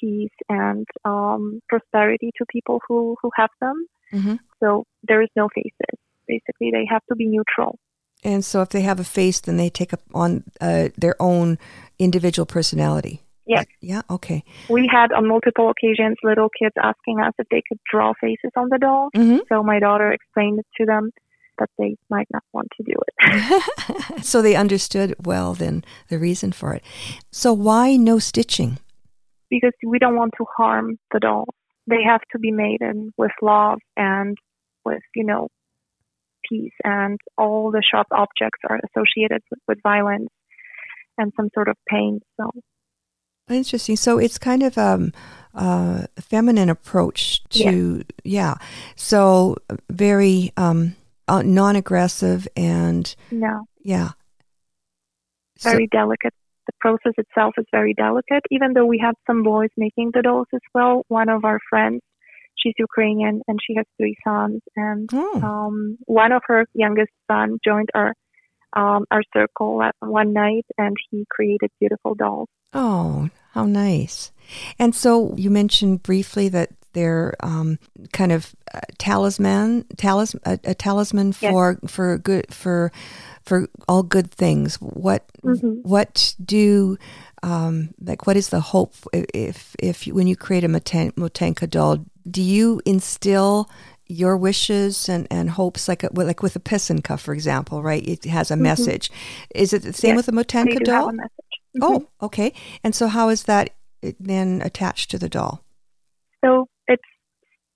peace, 0.00 0.30
and 0.48 0.86
um, 1.04 1.60
prosperity 1.68 2.30
to 2.38 2.44
people 2.50 2.80
who, 2.88 3.16
who 3.22 3.30
have 3.36 3.50
them. 3.60 3.86
hmm 4.10 4.34
So 4.60 4.84
there 5.06 5.22
is 5.22 5.28
no 5.36 5.48
faces. 5.54 5.98
Basically, 6.26 6.70
they 6.72 6.86
have 6.90 7.02
to 7.08 7.16
be 7.16 7.26
neutral. 7.26 7.78
And 8.24 8.44
so 8.44 8.62
if 8.62 8.70
they 8.70 8.82
have 8.82 8.98
a 8.98 9.04
face, 9.04 9.40
then 9.40 9.56
they 9.56 9.70
take 9.70 9.92
up 9.92 10.00
on 10.12 10.44
uh, 10.60 10.88
their 10.96 11.14
own 11.20 11.58
individual 11.98 12.46
personality. 12.46 13.22
Yes. 13.48 13.66
Yeah. 13.80 14.02
Okay. 14.10 14.44
We 14.68 14.88
had 14.92 15.12
on 15.12 15.26
multiple 15.26 15.70
occasions 15.70 16.16
little 16.22 16.48
kids 16.50 16.74
asking 16.82 17.20
us 17.20 17.32
if 17.38 17.46
they 17.50 17.62
could 17.66 17.78
draw 17.90 18.12
faces 18.20 18.50
on 18.56 18.68
the 18.68 18.78
doll. 18.78 19.08
hmm 19.14 19.38
So 19.48 19.62
my 19.62 19.78
daughter 19.78 20.12
explained 20.12 20.60
it 20.60 20.66
to 20.78 20.86
them 20.86 21.10
that 21.58 21.70
they 21.78 21.96
might 22.08 22.28
not 22.30 22.44
want 22.52 22.68
to 22.76 22.82
do 22.84 22.92
it. 23.06 24.22
so 24.24 24.42
they 24.42 24.54
understood 24.54 25.14
well 25.24 25.54
then 25.54 25.84
the 26.08 26.18
reason 26.18 26.52
for 26.52 26.74
it. 26.74 26.84
So 27.32 27.52
why 27.52 27.96
no 27.96 28.18
stitching? 28.18 28.78
because 29.50 29.72
we 29.84 29.98
don't 29.98 30.16
want 30.16 30.34
to 30.38 30.44
harm 30.56 30.98
the 31.12 31.20
dolls. 31.20 31.54
They 31.86 32.02
have 32.06 32.20
to 32.32 32.38
be 32.38 32.50
made 32.50 32.78
in 32.80 33.12
with 33.16 33.30
love 33.40 33.78
and 33.96 34.36
with, 34.84 35.02
you 35.14 35.24
know, 35.24 35.48
peace 36.48 36.72
and 36.84 37.18
all 37.36 37.70
the 37.70 37.82
sharp 37.82 38.06
objects 38.12 38.60
are 38.68 38.80
associated 38.88 39.42
with, 39.50 39.60
with 39.66 39.82
violence 39.82 40.28
and 41.16 41.32
some 41.36 41.48
sort 41.54 41.68
of 41.68 41.76
pain. 41.88 42.20
So 42.38 42.50
Interesting. 43.50 43.96
So 43.96 44.18
it's 44.18 44.38
kind 44.38 44.62
of 44.62 44.76
um, 44.78 45.12
uh, 45.54 46.06
a 46.16 46.22
feminine 46.22 46.68
approach 46.70 47.42
to 47.50 48.02
yeah. 48.24 48.54
So 48.96 49.56
very 49.90 50.52
um, 50.56 50.96
uh, 51.26 51.42
non-aggressive 51.42 52.46
and 52.56 53.14
no, 53.30 53.66
yeah. 53.82 54.10
So- 55.58 55.70
very 55.70 55.86
delicate. 55.88 56.34
The 56.66 56.72
process 56.80 57.14
itself 57.16 57.54
is 57.56 57.64
very 57.72 57.94
delicate. 57.94 58.42
Even 58.50 58.74
though 58.74 58.84
we 58.84 58.98
had 58.98 59.14
some 59.26 59.42
boys 59.42 59.70
making 59.78 60.10
the 60.12 60.20
dolls 60.20 60.48
as 60.54 60.60
well, 60.74 61.02
one 61.08 61.30
of 61.30 61.46
our 61.46 61.58
friends, 61.70 62.02
she's 62.58 62.74
Ukrainian 62.78 63.40
and 63.48 63.58
she 63.66 63.74
has 63.76 63.86
three 63.96 64.14
sons, 64.22 64.60
and 64.76 65.08
oh, 65.14 65.40
um, 65.42 65.96
one 66.04 66.30
of 66.30 66.42
her 66.46 66.66
youngest 66.74 67.10
son 67.26 67.58
joined 67.64 67.88
our 67.94 68.12
um, 68.74 69.06
our 69.10 69.22
circle 69.32 69.82
one 70.00 70.34
night, 70.34 70.66
and 70.76 70.94
he 71.10 71.24
created 71.30 71.70
beautiful 71.80 72.14
dolls. 72.14 72.48
oh, 72.74 73.30
how 73.58 73.66
nice. 73.66 74.30
And 74.78 74.94
so 74.94 75.34
you 75.36 75.50
mentioned 75.50 76.02
briefly 76.02 76.48
that 76.50 76.70
they're 76.92 77.34
um, 77.40 77.78
kind 78.12 78.32
of 78.32 78.54
uh, 78.72 78.80
talisman, 78.98 79.84
talis, 79.96 80.34
a, 80.44 80.58
a 80.64 80.74
talisman 80.74 81.34
Yes. 81.40 81.52
for 81.52 81.78
for 81.86 82.18
good 82.18 82.52
for 82.54 82.90
for 83.44 83.68
all 83.88 84.02
good 84.02 84.30
things. 84.30 84.76
What 84.80 85.24
Mhm. 85.44 85.82
what 85.84 86.34
do 86.44 86.96
um, 87.42 87.90
like 88.00 88.26
what 88.26 88.36
is 88.36 88.48
the 88.48 88.60
hope 88.60 88.94
if 89.12 89.74
if 89.78 90.06
you, 90.06 90.14
when 90.14 90.26
you 90.26 90.36
create 90.36 90.64
a 90.64 90.68
Moten- 90.68 91.12
Motanka 91.14 91.68
doll, 91.68 92.04
do 92.30 92.42
you 92.42 92.80
instill 92.86 93.68
your 94.10 94.36
wishes 94.38 95.08
and, 95.08 95.26
and 95.30 95.50
hopes 95.50 95.86
like 95.88 96.02
a, 96.02 96.08
like 96.14 96.42
with 96.42 96.56
a 96.56 96.60
Pysanka, 96.60 97.18
for 97.18 97.34
example, 97.34 97.82
right? 97.82 98.02
It 98.08 98.24
has 98.24 98.50
a 98.50 98.56
message. 98.56 99.10
Is 99.54 99.72
it 99.74 99.82
the 99.82 99.92
same 99.92 100.16
Yes, 100.16 100.26
with 100.26 100.28
a 100.28 100.32
Motanka 100.32 100.82
doll? 100.84 101.12
Mhm. 101.78 102.06
Oh, 102.20 102.26
okay. 102.26 102.52
And 102.82 102.94
so 102.94 103.08
how 103.08 103.28
is 103.28 103.44
that 103.44 103.70
uh, 104.04 104.12
then 104.18 104.62
attached 104.62 105.10
to 105.10 105.18
the 105.18 105.28
doll? 105.28 105.64
So 106.44 106.66
it's 106.86 107.02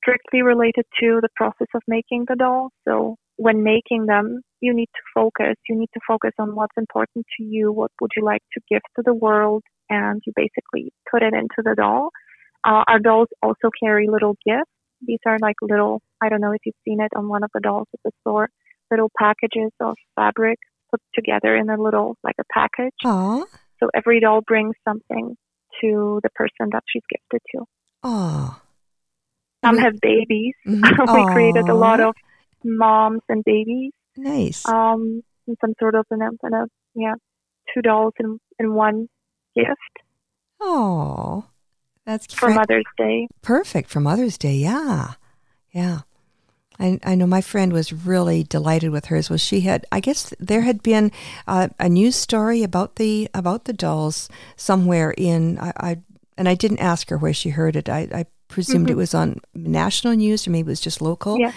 strictly 0.03 0.43
related 0.43 0.85
to 1.01 1.21
the 1.21 1.29
process 1.37 1.69
of 1.75 1.83
making 1.87 2.27
the 2.29 2.37
doll. 2.37 2.71
So 2.87 3.17
when 3.37 3.63
making 3.63 4.07
them, 4.07 4.43
you 4.61 4.75
need 4.75 4.91
to 4.95 5.03
focus. 5.15 5.57
You 5.69 5.77
need 5.79 5.91
to 5.95 6.01
focus 6.07 6.33
on 6.39 6.55
what's 6.55 6.77
important 6.77 7.27
to 7.39 7.45
you. 7.45 7.73
What 7.73 7.91
would 8.01 8.11
you 8.17 8.25
like 8.25 8.43
to 8.55 8.61
give 8.71 8.83
to 8.97 9.03
the 9.05 9.15
world? 9.15 9.63
And 9.91 10.23
you 10.27 10.33
basically 10.35 10.93
put 11.11 11.23
it 11.23 11.35
into 11.35 11.59
the 11.59 11.75
doll. 11.77 12.11
Uh, 12.65 12.85
our 12.87 12.99
dolls 12.99 13.29
also 13.43 13.71
carry 13.83 14.09
little 14.09 14.37
gifts. 14.47 14.71
These 15.05 15.19
are 15.27 15.39
like 15.41 15.57
little, 15.61 16.01
I 16.23 16.29
don't 16.29 16.41
know 16.41 16.53
if 16.53 16.61
you've 16.65 16.77
seen 16.85 17.01
it 17.01 17.11
on 17.17 17.29
one 17.29 17.43
of 17.43 17.51
the 17.53 17.61
dolls 17.61 17.89
at 17.93 18.01
the 18.05 18.13
store, 18.21 18.49
little 18.91 19.11
packages 19.19 19.73
of 19.81 19.97
fabric 20.15 20.59
put 20.91 21.01
together 21.15 21.57
in 21.57 21.69
a 21.71 21.81
little, 21.81 22.17
like 22.23 22.37
a 22.39 22.45
package. 22.53 22.95
Aw, 23.05 23.45
So 23.83 23.89
every 23.93 24.21
doll 24.21 24.43
brings 24.47 24.77
something 24.87 25.37
to 25.81 26.21
the 26.23 26.31
person 26.37 26.69
that 26.71 26.85
she's 26.89 27.03
gifted 27.11 27.41
to. 27.57 27.65
aw. 28.05 28.63
Some 29.65 29.77
have 29.79 29.95
babies. 30.01 30.55
Mhm. 30.65 30.83
we 31.15 31.25
created 31.33 31.69
a 31.69 31.75
lot 31.75 31.99
of 32.01 32.15
moms 32.65 33.23
and 33.29 33.43
babies. 33.45 33.93
nice. 34.17 34.69
Um, 34.69 35.23
and 35.49 35.57
some 35.61 35.75
sort 35.81 35.97
of 35.97 36.07
in 36.13 36.23
a, 36.23 36.29
in 36.47 36.55
a 36.55 36.67
yeah, 36.95 37.15
two 37.75 37.83
dolls 37.83 38.13
in 38.21 38.39
in 38.61 38.75
one 38.75 39.09
gift 39.57 39.95
Oh, 40.61 41.47
that's 42.07 42.33
for 42.33 42.51
Mother's 42.51 42.85
Day. 42.97 43.27
perfect 43.41 43.91
for 43.91 43.99
Mother's 43.99 44.39
Day. 44.39 44.55
Yeah, 44.55 45.15
yeah. 45.73 46.03
I, 46.83 46.99
I 47.05 47.15
know 47.15 47.27
my 47.27 47.41
friend 47.41 47.73
was 47.73 47.93
really 47.93 48.43
delighted 48.45 48.91
with 48.91 49.07
hers. 49.07 49.31
Was 49.31 49.41
she 49.41 49.61
had? 49.61 49.87
I 49.93 50.01
guess 50.01 50.35
there 50.41 50.63
had 50.63 50.83
been 50.83 51.13
uh, 51.47 51.69
a 51.79 51.89
news 51.89 52.17
story 52.17 52.63
about 52.63 52.97
the 52.97 53.29
about 53.35 53.65
the 53.65 53.73
dolls 53.73 54.29
somewhere 54.57 55.15
in. 55.17 55.59
I, 55.59 55.73
I 55.77 55.99
and 56.37 56.49
I 56.49 56.55
didn't 56.55 56.81
ask 56.81 57.09
her 57.11 57.19
where 57.19 57.35
she 57.35 57.51
heard 57.51 57.77
it. 57.77 57.89
I, 57.89 58.09
I 58.13 58.27
presumed 58.49 58.91
it 58.91 58.95
Mhm. 58.95 58.97
was 58.97 59.15
on 59.15 59.41
national 59.55 60.15
news 60.15 60.47
or 60.47 60.51
maybe 60.51 60.67
it 60.69 60.73
was 60.73 60.81
just 60.81 61.01
local. 61.01 61.39
Yeah. 61.39 61.53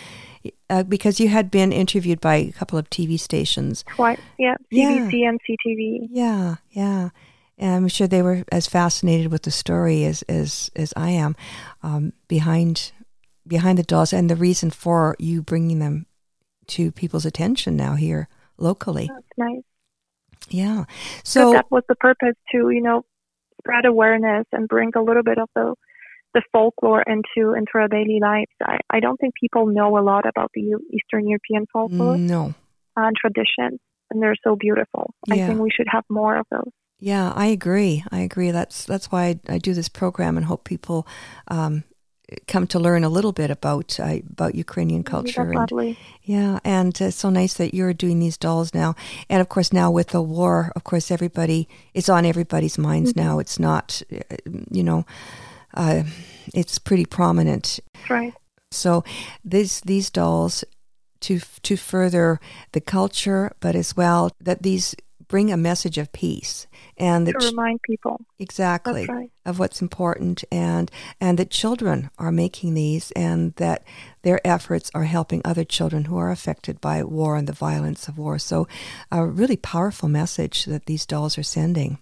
Uh, 0.70 0.84
because 0.84 1.20
you 1.20 1.28
had 1.28 1.50
been 1.50 1.72
interviewed 1.72 2.22
by 2.22 2.36
a 2.36 2.52
couple 2.52 2.78
of 2.78 2.88
TV 2.90 3.18
stations. 3.20 3.84
Twice, 3.96 4.20
yeah, 4.38 4.56
Yeah. 4.70 4.92
CBC 5.10 5.28
and 5.28 5.40
CTV. 5.42 6.08
Yeah, 6.12 6.56
yeah. 6.72 7.10
And 7.58 7.74
I'm 7.76 7.88
sure 7.88 8.08
they 8.08 8.22
were 8.22 8.44
as 8.52 8.68
fascinated 8.68 9.32
with 9.32 9.42
the 9.44 9.52
story 9.52 10.06
as 10.06 10.22
as, 10.30 10.70
as 10.76 10.94
I 10.96 11.10
am 11.12 11.36
um, 11.84 12.14
behind 12.28 12.92
behind 13.48 13.78
the 13.78 13.84
dolls 13.84 14.14
and 14.14 14.30
the 14.30 14.36
reason 14.36 14.70
for 14.70 15.16
you 15.20 15.42
bringing 15.42 15.80
them 15.80 16.06
to 16.68 16.92
people's 16.92 17.26
attention 17.26 17.76
now 17.76 17.96
here 17.96 18.28
locally. 18.58 19.10
That's 19.14 19.38
nice. 19.38 19.64
Yeah. 20.50 20.86
So 21.24 21.52
So 21.52 21.54
that 21.54 21.72
was 21.72 21.84
the 21.88 21.96
purpose 21.96 22.36
to 22.52 22.70
you 22.70 22.82
know 22.82 23.04
spread 23.62 23.86
awareness 23.86 24.46
and 24.52 24.68
bring 24.68 24.92
a 24.96 25.02
little 25.02 25.24
bit 25.24 25.38
of 25.38 25.50
the 25.56 25.76
the 26.34 26.42
folklore 26.52 27.02
into 27.02 27.54
into 27.54 27.72
our 27.76 27.88
daily 27.88 28.20
lives. 28.22 28.52
I, 28.62 28.78
I 28.90 29.00
don't 29.00 29.18
think 29.18 29.34
people 29.40 29.68
know 29.68 29.98
a 29.98 30.04
lot 30.04 30.28
about 30.28 30.52
the 30.54 30.76
Eastern 30.92 31.28
European 31.28 31.66
folklore 31.72 32.18
no. 32.18 32.54
and 32.96 33.16
traditions, 33.16 33.80
and 34.12 34.22
they're 34.22 34.36
so 34.44 34.56
beautiful. 34.56 35.14
I 35.30 35.38
think 35.38 35.60
we 35.60 35.72
should 35.72 35.88
have 35.90 36.04
more 36.10 36.38
of 36.38 36.46
those. 36.52 36.72
Yeah, 37.00 37.32
I 37.36 37.48
agree. 37.48 38.04
I 38.12 38.20
agree. 38.20 38.52
That's 38.52 38.86
that's 38.86 39.12
why 39.12 39.28
I, 39.28 39.40
I 39.54 39.58
do 39.58 39.74
this 39.74 39.90
program 39.90 40.38
and 40.38 40.46
hope 40.46 40.66
people 40.66 41.08
um, 41.48 41.84
come 42.48 42.68
to 42.68 42.80
learn 42.80 43.04
a 43.04 43.10
little 43.10 43.32
bit 43.32 43.52
about 43.52 44.00
uh, 44.00 44.20
about 44.30 44.56
Ukrainian 44.56 45.04
culture 45.04 45.46
That's 45.46 45.72
and. 45.72 45.98
Yeah, 46.24 46.60
and 46.64 47.00
it's 47.00 47.18
so 47.18 47.30
nice 47.30 47.54
that 47.56 47.74
you're 47.74 47.94
doing 47.94 48.20
these 48.20 48.38
dolls 48.38 48.74
now. 48.74 48.96
And 49.30 49.42
of 49.42 49.50
course, 49.50 49.72
now 49.72 49.92
with 49.92 50.10
the 50.10 50.22
war, 50.22 50.72
of 50.76 50.84
course, 50.84 51.12
everybody 51.12 51.68
it's 51.94 52.10
on 52.10 52.26
everybody's 52.26 52.78
minds 52.78 53.14
Mm-hmm. 53.14 53.28
now. 53.28 53.40
It's 53.40 53.60
not, 53.60 54.02
uh, 54.12 54.36
you 54.72 54.84
know, 54.84 55.06
uh, 55.74 56.04
it's 56.54 56.80
pretty 56.80 57.06
prominent. 57.06 57.80
Right. 58.10 58.34
So 58.72 59.04
these 59.44 59.82
these 59.82 60.10
dolls, 60.10 60.64
to 61.22 61.40
to 61.64 61.76
further 61.78 62.40
the 62.72 62.82
culture, 62.82 63.52
but 63.60 63.76
as 63.76 63.96
well 63.96 64.32
that 64.44 64.64
these 64.64 64.96
bring 65.28 65.52
a 65.52 65.58
message 65.58 65.98
of 65.98 66.12
peace 66.12 66.68
and 66.98 67.28
to 67.28 67.34
remind 67.48 67.82
people 67.82 68.26
exactly 68.40 69.06
right. 69.06 69.32
of 69.46 69.60
what's 69.60 69.82
important 69.82 70.44
and 70.52 70.90
and 71.20 71.38
that 71.38 71.50
children 71.50 72.10
are 72.18 72.32
making 72.32 72.74
these 72.74 73.12
and 73.12 73.54
that 73.56 73.84
their 74.22 74.46
efforts 74.48 74.90
are 74.94 75.04
helping 75.04 75.42
other 75.44 75.64
children 75.64 76.06
who 76.06 76.18
are 76.18 76.32
affected 76.32 76.80
by 76.80 77.04
war 77.04 77.36
and 77.36 77.48
the 77.48 77.54
violence 77.54 78.08
of 78.08 78.18
war 78.18 78.40
so 78.40 78.68
a 79.12 79.26
really 79.26 79.58
powerful 79.58 80.10
message 80.10 80.66
that 80.66 80.86
these 80.86 81.06
dolls 81.06 81.38
are 81.38 81.44
sending 81.44 81.98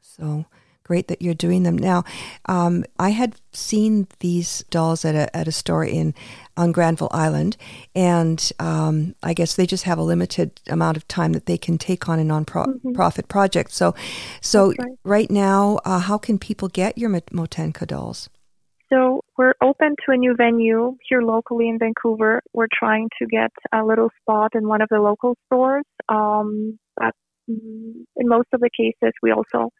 so 0.00 0.46
great 0.90 1.06
that 1.06 1.22
you're 1.22 1.34
doing 1.34 1.62
them 1.62 1.78
now. 1.78 2.02
Um, 2.46 2.84
I 2.98 3.10
had 3.10 3.36
seen 3.52 4.08
these 4.18 4.64
dolls 4.70 5.04
at 5.04 5.14
a 5.14 5.36
at 5.36 5.46
a 5.46 5.52
store 5.52 5.84
in 5.84 6.14
on 6.60 6.72
Granville 6.72 7.10
Island, 7.10 7.56
and 7.94 8.52
um, 8.58 9.14
I 9.22 9.32
guess 9.32 9.56
they 9.56 9.66
just 9.66 9.84
have 9.84 9.98
a 9.98 10.02
limited 10.02 10.60
amount 10.68 10.96
of 10.98 11.08
time 11.08 11.32
that 11.32 11.46
they 11.46 11.56
can 11.56 11.78
take 11.78 12.08
on 12.08 12.18
a 12.18 12.24
non-profit 12.24 12.82
mm-hmm. 12.84 13.22
project. 13.28 13.72
So, 13.72 13.94
so 14.40 14.68
right. 14.68 14.98
right. 15.04 15.30
now, 15.30 15.80
uh, 15.84 15.98
how 16.00 16.18
can 16.18 16.38
people 16.38 16.68
get 16.68 16.98
your 16.98 17.10
Motanka 17.10 17.86
dolls? 17.86 18.28
So 18.92 19.22
we're 19.38 19.54
open 19.62 19.94
to 20.04 20.12
a 20.12 20.16
new 20.16 20.34
venue 20.36 20.96
here 21.08 21.22
locally 21.22 21.68
in 21.68 21.78
Vancouver. 21.78 22.42
We're 22.52 22.66
trying 22.76 23.08
to 23.20 23.26
get 23.26 23.52
a 23.72 23.84
little 23.84 24.10
spot 24.20 24.50
in 24.54 24.66
one 24.66 24.82
of 24.82 24.88
the 24.90 25.00
local 25.00 25.36
stores. 25.46 25.84
Um, 26.08 26.78
but 26.96 27.14
mm, 27.48 28.04
in 28.16 28.28
most 28.28 28.48
of 28.52 28.60
the 28.60 28.70
cases, 28.76 29.12
we 29.22 29.30
also 29.30 29.70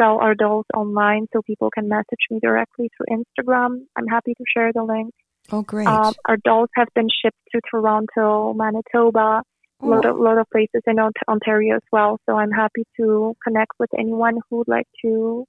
sell 0.00 0.18
our 0.20 0.34
dolls 0.34 0.66
online 0.74 1.26
so 1.32 1.42
people 1.46 1.70
can 1.70 1.88
message 1.88 2.26
me 2.30 2.40
directly 2.42 2.90
through 2.96 3.16
Instagram. 3.18 3.86
I'm 3.96 4.08
happy 4.08 4.34
to 4.34 4.44
share 4.54 4.72
the 4.74 4.82
link. 4.82 5.14
Oh, 5.52 5.62
great. 5.62 5.86
Um, 5.86 6.14
our 6.28 6.36
dolls 6.38 6.68
have 6.74 6.88
been 6.94 7.08
shipped 7.22 7.38
to 7.52 7.60
Toronto, 7.70 8.52
Manitoba, 8.54 9.18
a 9.20 9.42
oh. 9.80 9.86
lot 9.86 10.04
of, 10.04 10.18
lot 10.18 10.38
of 10.38 10.46
places 10.50 10.82
in 10.86 10.96
Ontario 11.28 11.76
as 11.76 11.82
well. 11.92 12.18
So 12.26 12.36
I'm 12.36 12.50
happy 12.50 12.84
to 12.98 13.34
connect 13.44 13.72
with 13.78 13.90
anyone 13.98 14.38
who 14.48 14.58
would 14.58 14.68
like 14.68 14.86
to 15.02 15.44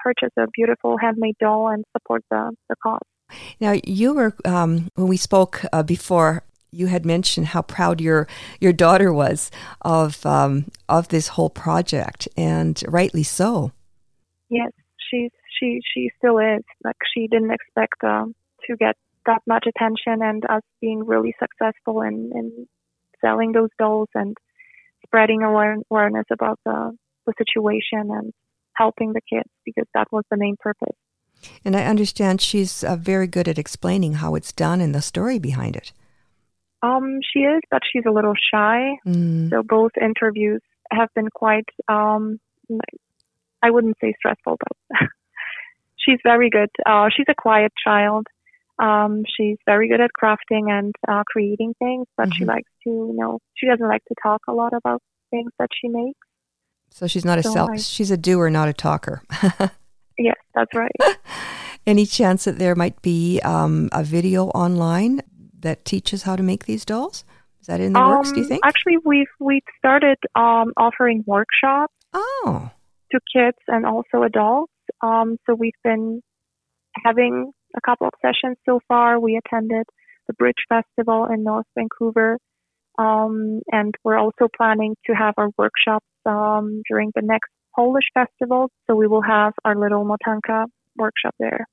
purchase 0.00 0.32
a 0.38 0.46
beautiful 0.52 0.96
handmade 0.98 1.36
doll 1.40 1.68
and 1.68 1.84
support 1.96 2.24
the, 2.30 2.52
the 2.68 2.76
cause. 2.82 3.00
Now, 3.60 3.74
you 3.84 4.14
were, 4.14 4.34
um, 4.44 4.88
when 4.94 5.08
we 5.08 5.16
spoke 5.16 5.64
uh, 5.72 5.82
before 5.82 6.42
you 6.70 6.88
had 6.88 7.06
mentioned 7.06 7.46
how 7.48 7.62
proud 7.62 8.00
your 8.00 8.26
your 8.60 8.72
daughter 8.72 9.12
was 9.12 9.50
of 9.82 10.24
um, 10.26 10.66
of 10.88 11.08
this 11.08 11.28
whole 11.28 11.50
project, 11.50 12.28
and 12.36 12.82
rightly 12.88 13.22
so. 13.22 13.72
Yes, 14.48 14.72
she's 15.10 15.30
she 15.58 15.80
she 15.94 16.10
still 16.18 16.38
is. 16.38 16.64
Like 16.84 16.96
she 17.14 17.28
didn't 17.28 17.52
expect 17.52 18.02
um, 18.02 18.34
to 18.68 18.76
get 18.76 18.96
that 19.26 19.42
much 19.46 19.66
attention, 19.66 20.22
and 20.22 20.44
us 20.48 20.62
being 20.80 21.04
really 21.06 21.34
successful 21.38 22.02
in 22.02 22.30
in 22.34 22.66
selling 23.20 23.52
those 23.52 23.70
dolls 23.78 24.08
and 24.14 24.36
spreading 25.06 25.42
awareness 25.42 26.26
about 26.30 26.58
the 26.64 26.96
the 27.26 27.32
situation 27.38 28.10
and 28.10 28.32
helping 28.74 29.12
the 29.12 29.20
kids 29.20 29.48
because 29.64 29.86
that 29.94 30.08
was 30.12 30.24
the 30.30 30.36
main 30.36 30.56
purpose. 30.58 30.96
And 31.64 31.76
I 31.76 31.84
understand 31.84 32.40
she's 32.40 32.82
uh, 32.84 32.96
very 32.96 33.26
good 33.26 33.48
at 33.48 33.58
explaining 33.58 34.14
how 34.14 34.34
it's 34.34 34.52
done 34.52 34.80
and 34.80 34.94
the 34.94 35.02
story 35.02 35.38
behind 35.38 35.76
it. 35.76 35.92
Um, 36.82 37.20
she 37.22 37.40
is, 37.40 37.60
but 37.70 37.80
she's 37.90 38.04
a 38.06 38.10
little 38.10 38.34
shy. 38.52 38.96
Mm. 39.06 39.50
So 39.50 39.62
both 39.62 39.92
interviews 40.00 40.60
have 40.90 41.08
been 41.14 41.28
quite, 41.30 41.68
um, 41.88 42.40
I 43.62 43.70
wouldn't 43.70 43.96
say 44.00 44.14
stressful, 44.18 44.58
but 44.58 44.98
she's 45.96 46.18
very 46.22 46.50
good. 46.50 46.68
Uh, 46.84 47.08
she's 47.14 47.26
a 47.28 47.34
quiet 47.34 47.72
child. 47.82 48.26
Um, 48.78 49.22
she's 49.36 49.56
very 49.66 49.88
good 49.88 50.00
at 50.00 50.10
crafting 50.20 50.70
and 50.70 50.94
uh, 51.06 51.22
creating 51.26 51.74
things, 51.78 52.06
but 52.16 52.28
mm-hmm. 52.28 52.38
she 52.38 52.44
likes 52.44 52.70
to, 52.84 52.90
you 52.90 53.14
know, 53.14 53.38
she 53.54 53.66
doesn't 53.66 53.86
like 53.86 54.04
to 54.06 54.14
talk 54.22 54.42
a 54.48 54.52
lot 54.52 54.72
about 54.72 55.00
things 55.30 55.50
that 55.58 55.68
she 55.80 55.88
makes. 55.88 56.18
So 56.90 57.06
she's 57.06 57.24
not 57.24 57.38
a 57.38 57.42
self. 57.42 57.70
I, 57.70 57.76
she's 57.76 58.10
a 58.10 58.16
doer, 58.16 58.50
not 58.50 58.68
a 58.68 58.72
talker. 58.72 59.22
yes, 60.18 60.36
that's 60.54 60.74
right. 60.74 60.92
Any 61.86 62.06
chance 62.06 62.44
that 62.44 62.58
there 62.58 62.74
might 62.74 63.00
be 63.02 63.40
um, 63.40 63.88
a 63.92 64.04
video 64.04 64.46
online 64.48 65.20
that 65.60 65.84
teaches 65.84 66.22
how 66.22 66.36
to 66.36 66.42
make 66.42 66.66
these 66.66 66.84
dolls? 66.84 67.24
Is 67.60 67.66
that 67.66 67.80
in 67.80 67.94
the 67.94 67.98
um, 67.98 68.10
works? 68.10 68.30
Do 68.30 68.36
you 68.36 68.42
um, 68.42 68.48
think? 68.48 68.60
Actually, 68.64 68.98
we've 69.04 69.26
we've 69.40 69.62
started 69.78 70.18
um, 70.34 70.72
offering 70.76 71.24
workshops. 71.26 71.94
Oh. 72.12 72.70
To 73.10 73.20
kids 73.34 73.58
and 73.68 73.84
also 73.86 74.22
adults. 74.22 74.72
Um, 75.00 75.36
so 75.46 75.54
we've 75.54 75.72
been 75.82 76.22
having 77.04 77.52
a 77.76 77.80
couple 77.80 78.06
of 78.06 78.12
sessions 78.22 78.56
so 78.66 78.80
far. 78.88 79.18
We 79.18 79.36
attended 79.44 79.86
the 80.26 80.34
Bridge 80.34 80.64
Festival 80.68 81.26
in 81.26 81.42
North 81.42 81.66
Vancouver, 81.76 82.38
um, 82.98 83.60
and 83.70 83.94
we're 84.04 84.18
also 84.18 84.48
planning 84.56 84.96
to 85.06 85.14
have 85.14 85.34
our 85.36 85.50
workshops 85.58 86.06
um, 86.26 86.82
during 86.88 87.10
the 87.14 87.22
next 87.22 87.50
Polish 87.74 88.06
festival. 88.14 88.70
So 88.86 88.94
we 88.94 89.06
will 89.06 89.22
have 89.22 89.52
our 89.64 89.76
little 89.76 90.04
Motanka 90.04 90.66
workshop 90.96 91.34
there. 91.38 91.66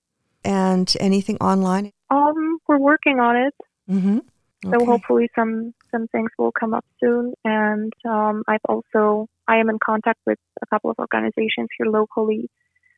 And 0.43 0.91
anything 0.99 1.37
online? 1.37 1.91
Um, 2.09 2.57
we're 2.67 2.79
working 2.79 3.19
on 3.19 3.35
it. 3.35 3.53
Mm-hmm. 3.89 4.19
Okay. 4.65 4.77
So 4.77 4.85
hopefully 4.85 5.29
some 5.35 5.73
some 5.91 6.07
things 6.07 6.29
will 6.37 6.51
come 6.51 6.73
up 6.73 6.85
soon. 6.99 7.33
And 7.43 7.93
um, 8.07 8.43
I've 8.47 8.65
also 8.67 9.27
I 9.47 9.57
am 9.57 9.69
in 9.69 9.77
contact 9.83 10.19
with 10.25 10.39
a 10.61 10.65
couple 10.67 10.89
of 10.89 10.97
organizations 10.99 11.69
here 11.77 11.87
locally, 11.87 12.49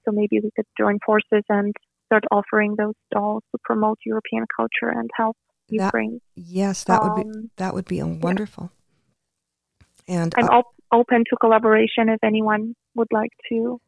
so 0.03 0.11
maybe 0.11 0.39
we 0.41 0.51
could 0.55 0.65
join 0.77 0.99
forces 1.05 1.43
and 1.49 1.73
start 2.13 2.23
offering 2.31 2.75
those 2.77 2.93
dolls 3.11 3.43
to 3.51 3.57
promote 3.63 3.97
European 4.05 4.45
culture 4.55 4.89
and 4.89 5.09
help 5.15 5.35
that, 5.69 5.85
Ukraine. 5.85 6.21
Yes, 6.35 6.83
that 6.85 7.01
um, 7.01 7.07
would 7.07 7.23
be 7.23 7.29
um, 7.29 7.49
that 7.57 7.73
would 7.73 7.85
be 7.85 8.01
wonderful. 8.03 8.71
Yeah. 10.07 10.23
And 10.23 10.33
I'm 10.37 10.45
uh, 10.45 10.59
op- 10.59 10.75
open 10.91 11.23
to 11.29 11.35
collaboration 11.37 12.09
if 12.09 12.19
anyone 12.23 12.75
would 12.95 13.07
like 13.11 13.31
to, 13.49 13.79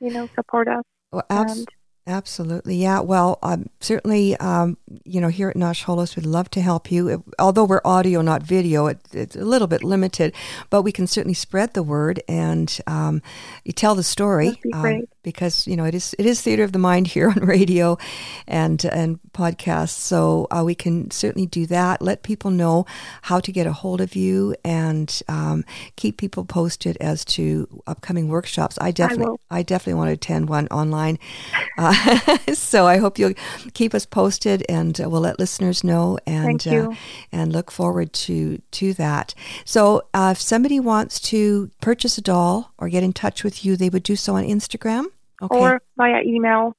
you 0.00 0.10
know, 0.10 0.28
support 0.34 0.68
us. 0.68 0.84
Well, 1.12 1.26
abs- 1.28 1.58
and, 1.58 1.68
Absolutely, 2.08 2.76
yeah. 2.76 3.00
Well, 3.00 3.40
um, 3.42 3.68
certainly, 3.80 4.36
um, 4.36 4.78
you 5.04 5.20
know, 5.20 5.26
here 5.26 5.48
at 5.48 5.56
Nash 5.56 5.84
Holos, 5.84 6.14
we'd 6.14 6.24
love 6.24 6.48
to 6.50 6.60
help 6.60 6.92
you. 6.92 7.24
Although 7.40 7.64
we're 7.64 7.80
audio, 7.84 8.22
not 8.22 8.44
video, 8.44 8.86
it, 8.86 9.00
it's 9.12 9.34
a 9.34 9.44
little 9.44 9.66
bit 9.66 9.82
limited, 9.82 10.32
but 10.70 10.82
we 10.82 10.92
can 10.92 11.08
certainly 11.08 11.34
spread 11.34 11.74
the 11.74 11.82
word 11.82 12.22
and 12.28 12.78
um, 12.86 13.22
you 13.64 13.72
tell 13.72 13.96
the 13.96 14.04
story. 14.04 14.60
Be 14.62 14.72
um, 14.72 15.02
because 15.26 15.66
you 15.66 15.76
know 15.76 15.84
it 15.84 15.94
is 15.94 16.14
it 16.20 16.24
is 16.24 16.40
theater 16.40 16.62
of 16.62 16.70
the 16.70 16.78
mind 16.78 17.08
here 17.08 17.28
on 17.36 17.44
radio 17.44 17.98
and 18.46 18.82
and 18.86 19.18
podcasts. 19.32 19.98
So 19.98 20.46
uh, 20.50 20.62
we 20.64 20.74
can 20.74 21.10
certainly 21.10 21.46
do 21.46 21.66
that. 21.66 22.00
Let 22.00 22.22
people 22.22 22.50
know 22.50 22.86
how 23.22 23.40
to 23.40 23.52
get 23.52 23.66
a 23.66 23.72
hold 23.72 24.00
of 24.00 24.14
you 24.14 24.54
and 24.64 25.08
um, 25.28 25.64
keep 25.96 26.16
people 26.16 26.44
posted 26.44 26.96
as 27.00 27.24
to 27.36 27.68
upcoming 27.86 28.28
workshops. 28.28 28.78
I 28.80 28.92
definitely 28.92 29.36
I, 29.50 29.58
I 29.58 29.62
definitely 29.64 29.94
want 29.94 30.08
to 30.08 30.12
attend 30.14 30.48
one 30.48 30.68
online. 30.68 31.18
Uh, 31.78 31.92
so 32.54 32.86
I 32.86 32.96
hope 32.96 33.18
you'll 33.18 33.34
keep 33.74 33.92
us 33.92 34.06
posted, 34.06 34.64
and 34.66 34.98
uh, 34.98 35.10
we'll 35.10 35.20
let 35.20 35.38
listeners 35.38 35.84
know 35.84 36.18
and 36.26 36.66
uh, 36.66 36.90
and 37.30 37.52
look 37.52 37.70
forward 37.70 38.14
to 38.24 38.62
to 38.70 38.94
that. 38.94 39.34
So 39.66 40.06
uh, 40.14 40.30
if 40.34 40.40
somebody 40.40 40.80
wants 40.80 41.20
to 41.32 41.70
purchase 41.82 42.16
a 42.16 42.22
doll 42.22 42.72
or 42.78 42.88
get 42.88 43.02
in 43.02 43.12
touch 43.12 43.44
with 43.44 43.62
you, 43.62 43.76
they 43.76 43.90
would 43.90 44.04
do 44.04 44.16
so 44.16 44.36
on 44.36 44.44
Instagram. 44.44 45.06
Okay. 45.42 45.58
Or 45.58 45.80
via 45.96 46.22
email, 46.24 46.74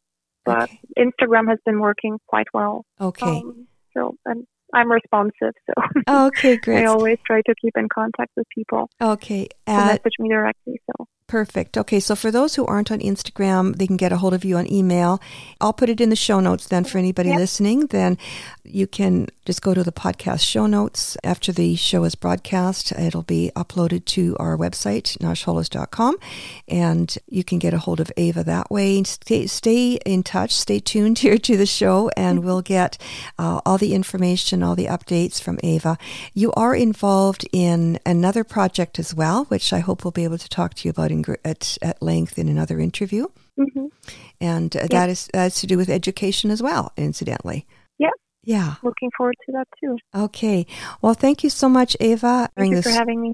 but 0.45 0.63
okay. 0.63 0.79
Instagram 0.97 1.49
has 1.49 1.59
been 1.65 1.79
working 1.79 2.19
quite 2.27 2.47
well. 2.53 2.85
Okay. 2.99 3.25
Um, 3.25 3.67
so 3.93 4.15
and 4.25 4.45
I'm 4.73 4.91
responsive, 4.91 5.53
so 5.65 6.25
okay, 6.27 6.57
great. 6.63 6.83
I 6.83 6.85
always 6.85 7.17
try 7.25 7.41
to 7.41 7.55
keep 7.61 7.73
in 7.77 7.87
contact 7.89 8.31
with 8.35 8.47
people. 8.53 8.89
Okay, 9.01 9.47
message 9.67 10.13
me 10.19 10.29
directly. 10.29 10.81
So 10.87 11.07
Perfect. 11.27 11.77
Okay, 11.77 11.99
so 11.99 12.15
for 12.15 12.31
those 12.31 12.55
who 12.55 12.65
aren't 12.65 12.89
on 12.89 12.99
Instagram, 12.99 13.75
they 13.75 13.85
can 13.85 13.97
get 13.97 14.13
a 14.13 14.17
hold 14.17 14.33
of 14.33 14.45
you 14.45 14.55
on 14.55 14.71
email. 14.71 15.21
I'll 15.59 15.73
put 15.73 15.89
it 15.89 15.99
in 15.99 16.09
the 16.09 16.15
show 16.15 16.39
notes 16.39 16.67
then 16.67 16.85
for 16.85 16.99
anybody 16.99 17.29
yep. 17.29 17.39
listening. 17.39 17.87
Then 17.87 18.17
you 18.63 18.87
can 18.87 19.27
just 19.45 19.61
go 19.61 19.73
to 19.73 19.83
the 19.83 19.91
podcast 19.91 20.41
show 20.41 20.67
notes 20.67 21.17
after 21.25 21.51
the 21.51 21.75
show 21.75 22.05
is 22.05 22.15
broadcast. 22.15 22.93
It'll 22.93 23.23
be 23.23 23.51
uploaded 23.57 24.05
to 24.05 24.37
our 24.39 24.57
website, 24.57 25.17
nashholos.com, 25.17 26.17
and 26.69 27.17
you 27.27 27.43
can 27.43 27.59
get 27.59 27.73
a 27.73 27.79
hold 27.79 27.99
of 27.99 28.11
Ava 28.15 28.45
that 28.45 28.71
way. 28.71 29.03
Stay, 29.03 29.47
stay 29.47 29.99
in 30.05 30.23
touch, 30.23 30.53
stay 30.53 30.79
tuned 30.79 31.19
here 31.25 31.37
to 31.37 31.57
the 31.57 31.65
show, 31.65 32.09
and 32.15 32.43
we'll 32.43 32.61
get 32.61 32.97
uh, 33.37 33.59
all 33.65 33.77
the 33.77 33.93
information, 33.93 34.63
all 34.63 34.75
the 34.75 34.85
updates 34.85 35.41
from 35.41 35.59
Ava. 35.61 35.97
You 36.33 36.53
are 36.53 36.73
involved 36.73 37.45
in 37.51 37.99
another 38.05 38.45
project 38.45 38.97
as 38.97 39.13
well, 39.13 39.43
which 39.45 39.73
I 39.73 39.79
hope 39.79 40.05
we'll 40.05 40.11
be 40.11 40.23
able 40.23 40.37
to 40.37 40.49
talk 40.49 40.73
to 40.75 40.87
you 40.87 40.91
about 40.91 41.11
in, 41.25 41.37
at, 41.43 41.77
at 41.81 42.01
length 42.01 42.37
in 42.37 42.47
another 42.47 42.79
interview. 42.79 43.27
Mm-hmm. 43.59 43.87
And 44.39 44.75
uh, 44.75 44.87
that 44.91 45.09
is 45.09 45.29
that's 45.33 45.61
to 45.61 45.67
do 45.67 45.77
with 45.77 45.89
education 45.89 46.51
as 46.51 46.61
well, 46.61 46.93
incidentally. 46.97 47.65
Yeah. 47.97 48.09
Yeah. 48.43 48.75
Looking 48.83 49.11
forward 49.17 49.35
to 49.45 49.51
that 49.53 49.67
too. 49.79 49.97
Okay. 50.15 50.65
Well, 51.01 51.13
thank 51.13 51.43
you 51.43 51.49
so 51.49 51.67
much, 51.67 51.97
Ava. 51.99 52.49
Thank 52.55 52.75
you 52.75 52.81
for 52.81 52.89
having 52.89 53.21
me. 53.21 53.33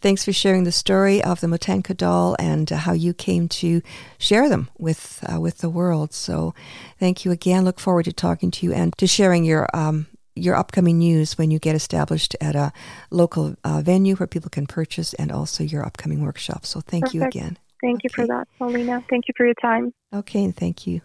Thanks 0.00 0.24
for 0.24 0.32
sharing 0.32 0.64
the 0.64 0.72
story 0.72 1.22
of 1.22 1.40
the 1.40 1.48
Motanka 1.48 1.96
doll 1.96 2.36
and 2.38 2.70
uh, 2.70 2.76
how 2.76 2.92
you 2.92 3.12
came 3.12 3.48
to 3.48 3.82
share 4.18 4.48
them 4.48 4.70
with 4.78 5.24
uh, 5.30 5.40
with 5.40 5.58
the 5.58 5.68
world. 5.68 6.12
So, 6.12 6.54
thank 7.00 7.24
you 7.24 7.32
again. 7.32 7.64
Look 7.64 7.80
forward 7.80 8.04
to 8.04 8.12
talking 8.12 8.50
to 8.52 8.66
you 8.66 8.72
and 8.72 8.96
to 8.98 9.06
sharing 9.06 9.44
your 9.44 9.68
um, 9.74 10.06
your 10.34 10.54
upcoming 10.54 10.98
news 10.98 11.38
when 11.38 11.50
you 11.50 11.58
get 11.58 11.74
established 11.74 12.36
at 12.40 12.56
a 12.56 12.72
local 13.10 13.54
uh, 13.64 13.82
venue 13.82 14.16
where 14.16 14.26
people 14.26 14.50
can 14.50 14.66
purchase 14.66 15.14
and 15.14 15.30
also 15.30 15.64
your 15.64 15.84
upcoming 15.84 16.22
workshop. 16.22 16.66
So 16.66 16.80
thank 16.80 17.14
you 17.14 17.22
again. 17.24 17.58
Thank 17.80 18.02
you 18.02 18.10
for 18.10 18.26
that, 18.26 18.48
Paulina. 18.58 19.04
Thank 19.10 19.28
you 19.28 19.34
for 19.36 19.44
your 19.44 19.54
time. 19.54 19.92
Okay, 20.12 20.42
and 20.42 20.56
thank 20.56 20.86
you. 20.86 21.02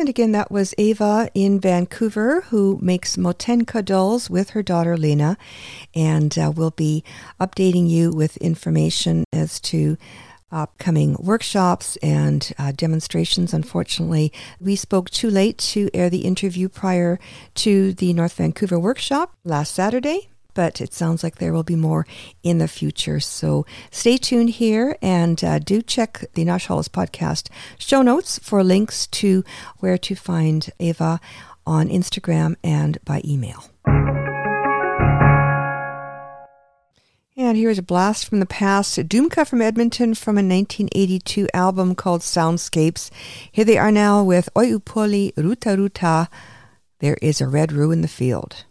And 0.00 0.08
again, 0.08 0.32
that 0.32 0.50
was 0.50 0.72
Ava 0.78 1.30
in 1.34 1.60
Vancouver 1.60 2.40
who 2.48 2.78
makes 2.80 3.16
Motanka 3.16 3.84
dolls 3.84 4.30
with 4.30 4.50
her 4.50 4.62
daughter 4.62 4.96
Lena. 4.96 5.36
And 5.94 6.38
uh, 6.38 6.50
we'll 6.56 6.70
be 6.70 7.04
updating 7.38 7.86
you 7.86 8.10
with 8.10 8.38
information 8.38 9.24
as 9.30 9.60
to 9.60 9.98
upcoming 10.52 11.16
workshops 11.18 11.96
and 12.02 12.52
uh, 12.58 12.72
demonstrations. 12.72 13.54
Unfortunately, 13.54 14.32
we 14.60 14.76
spoke 14.76 15.10
too 15.10 15.30
late 15.30 15.58
to 15.58 15.90
air 15.94 16.10
the 16.10 16.24
interview 16.24 16.68
prior 16.68 17.18
to 17.54 17.92
the 17.94 18.12
North 18.12 18.34
Vancouver 18.34 18.78
workshop 18.78 19.34
last 19.44 19.74
Saturday 19.74 20.28
but 20.54 20.80
it 20.80 20.92
sounds 20.92 21.22
like 21.22 21.36
there 21.36 21.52
will 21.52 21.62
be 21.62 21.76
more 21.76 22.06
in 22.42 22.58
the 22.58 22.68
future. 22.68 23.20
So 23.20 23.64
stay 23.90 24.16
tuned 24.16 24.50
here 24.50 24.96
and 25.00 25.42
uh, 25.42 25.58
do 25.58 25.80
check 25.80 26.24
the 26.34 26.44
Nash 26.44 26.66
Holos 26.66 26.88
podcast 26.88 27.48
show 27.78 28.02
notes 28.02 28.38
for 28.40 28.62
links 28.62 29.06
to 29.06 29.44
where 29.78 29.98
to 29.98 30.14
find 30.14 30.68
Ava 30.80 31.20
on 31.66 31.88
Instagram 31.88 32.56
and 32.64 32.98
by 33.04 33.22
email. 33.24 33.69
And 37.42 37.56
here's 37.56 37.78
a 37.78 37.82
blast 37.82 38.28
from 38.28 38.38
the 38.38 38.44
past. 38.44 38.98
Dumka 38.98 39.46
from 39.46 39.62
Edmonton 39.62 40.12
from 40.12 40.36
a 40.36 40.44
1982 40.44 41.48
album 41.54 41.94
called 41.94 42.20
Soundscapes. 42.20 43.08
Here 43.50 43.64
they 43.64 43.78
are 43.78 43.90
now 43.90 44.22
with 44.22 44.50
Oiupoli 44.54 45.32
Ruta 45.38 45.74
Ruta. 45.74 46.28
There 46.98 47.16
is 47.22 47.40
a 47.40 47.48
red 47.48 47.72
rue 47.72 47.92
in 47.92 48.02
the 48.02 48.08
field. 48.08 48.66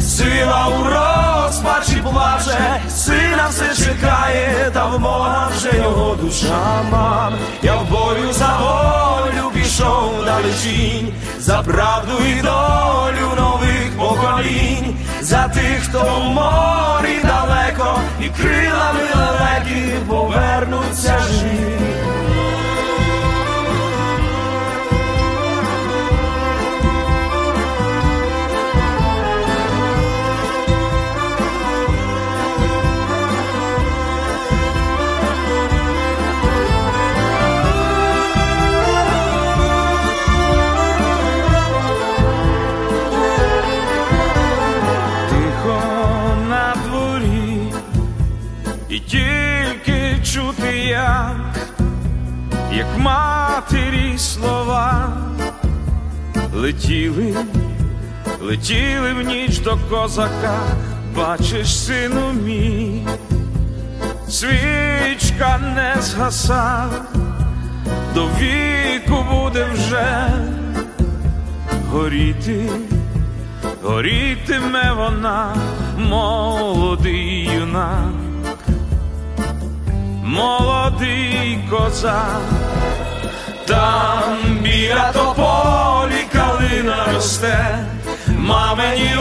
Сила 0.00 0.68
у 0.68 0.84
розпачі 0.84 2.02
плаче, 2.02 2.80
сина 2.88 3.46
все 3.50 3.84
чекає, 3.84 4.70
в 4.74 5.50
вже 5.56 5.76
його 5.76 6.14
душа 6.14 6.82
мам. 6.90 7.34
Я 7.62 7.76
в 7.76 7.90
бою 7.90 8.32
за 8.32 8.58
волю 8.60 9.50
пішов 9.54 10.24
далечінь, 10.24 11.12
за 11.38 11.62
правду 11.62 12.12
і 12.24 12.42
долю 12.42 13.30
нових 13.36 13.98
поколінь, 13.98 14.96
за 15.20 15.48
тих, 15.48 15.82
хто 15.88 15.98
в 15.98 16.24
морі 16.24 17.18
далеко, 17.22 18.00
і 18.20 18.28
крилами 18.28 19.00
далекі 19.14 19.92
повернуться 20.08 21.18
живі. 21.18 21.95
Козака, 59.90 60.58
бачиш, 61.16 61.78
сину 61.78 62.32
мій, 62.32 63.06
свічка 64.28 65.58
не 65.74 66.02
згаса, 66.02 66.86
до 68.14 68.26
віку 68.26 69.24
буде 69.30 69.66
вже 69.74 70.28
горіти. 71.90 72.70
Горітиме 73.82 74.92
вона, 74.96 75.54
молодий 75.98 77.50
юнак, 77.54 78.12
молодий 80.24 81.58
козак, 81.70 82.40
там 83.66 84.36
біля 84.62 85.12
тополі 85.12 86.24
калина 86.32 86.96
росте, 87.14 87.86
мамині 88.46 89.14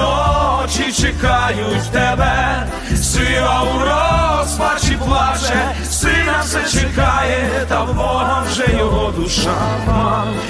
очі 0.64 0.94
чекають 0.94 1.92
тебе, 1.92 2.68
сила 2.96 3.62
у 3.62 3.80
розпачі 3.80 4.98
плаче, 5.06 5.72
сина 5.90 6.42
все 6.44 6.80
чекає, 6.80 7.66
та 7.68 7.84
в 7.84 7.94
Бога 7.94 8.44
вже 8.52 8.78
його 8.78 9.12
душа. 9.12 9.56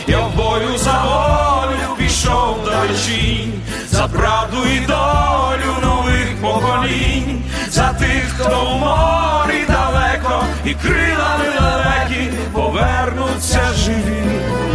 Я 0.08 0.20
в 0.20 0.36
бою 0.36 0.78
за 0.78 1.04
волю 1.04 1.96
пішов 1.98 2.66
далечінь, 2.66 3.54
за 3.90 4.08
правду 4.08 4.58
і 4.76 4.80
долю 4.80 5.76
нових 5.84 6.42
поколінь, 6.42 7.44
за 7.70 7.94
тих, 7.94 8.36
хто 8.38 8.66
в 8.66 8.80
морі 8.80 9.66
далеко, 9.68 10.44
і 10.66 10.74
крилами 10.74 11.46
далекі 11.60 12.30
повернуться 12.54 13.62
живі. 13.76 14.75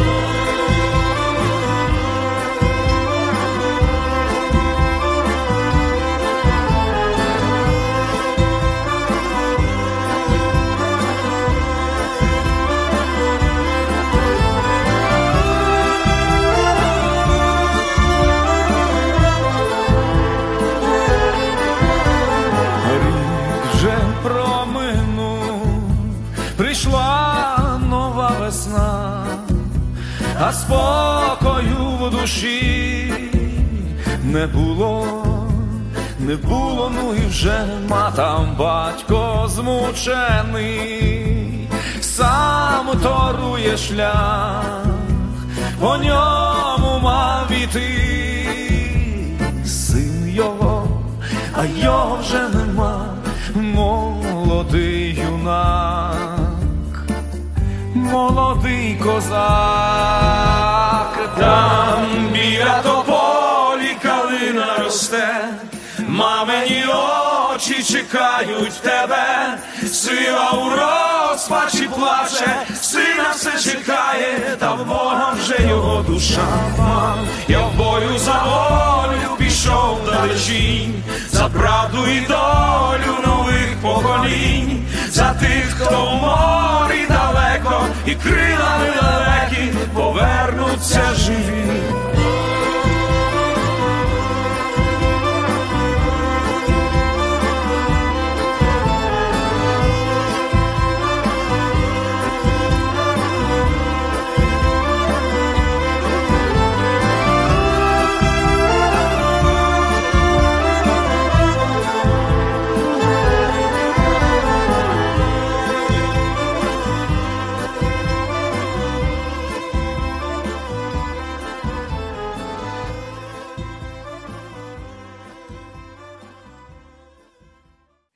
Спокою 30.53 31.77
в 32.01 32.11
душі. 32.11 33.15
Не 34.25 34.47
було, 34.47 35.07
не 36.19 36.37
було, 36.37 36.93
ну 36.95 37.15
і 37.15 37.27
вже 37.27 37.67
матам 37.89 38.57
батько 38.59 39.49
змучений, 39.49 40.89
сам 42.01 42.87
торує 43.03 43.77
шлях, 43.77 44.85
по 45.81 45.97
ньому 45.97 47.01
мав 47.03 47.53
іти. 47.53 48.07
Син 49.65 50.29
його 50.29 51.01
а 51.61 51.65
його 51.65 52.19
вже 52.21 52.49
нема, 52.49 53.07
молодий 53.55 55.21
юнак, 55.31 56.30
молодий 58.11 58.97
козак, 59.05 59.41
там 61.39 62.07
біля 62.33 62.83
тополі 62.83 63.97
калина 64.03 64.77
росте, 64.79 65.45
мамині 66.09 66.85
очі 67.61 67.83
чекають 67.83 68.83
тебе, 68.83 69.59
сила 69.93 70.51
у 70.51 70.71
розпачі 70.71 71.89
плаче, 71.97 72.57
сина 72.81 73.31
все 73.35 73.71
чекає, 73.71 74.57
та 74.59 74.75
в 74.75 74.87
Бога 74.87 75.35
вже 75.39 75.69
його 75.69 76.03
душа. 76.03 76.47
Я 77.49 77.61
в 77.61 77.77
бою 77.77 78.19
за 78.19 78.43
волю 78.43 79.37
пішов 79.39 80.01
далечінь, 80.07 81.03
за 81.31 81.49
правду 81.49 82.07
і 82.07 82.21
долю 82.21 83.15
нових 83.27 83.77
поколінь, 83.83 84.87
за 85.11 85.35
тих, 85.35 85.77
хто 85.79 86.07
в 86.07 86.15
морі 86.15 87.07
далеко, 87.09 87.87
і 88.07 88.15
крилами 88.15 88.89
далекі 89.01 89.73
повернуться 89.95 91.03
живі. 91.15 91.61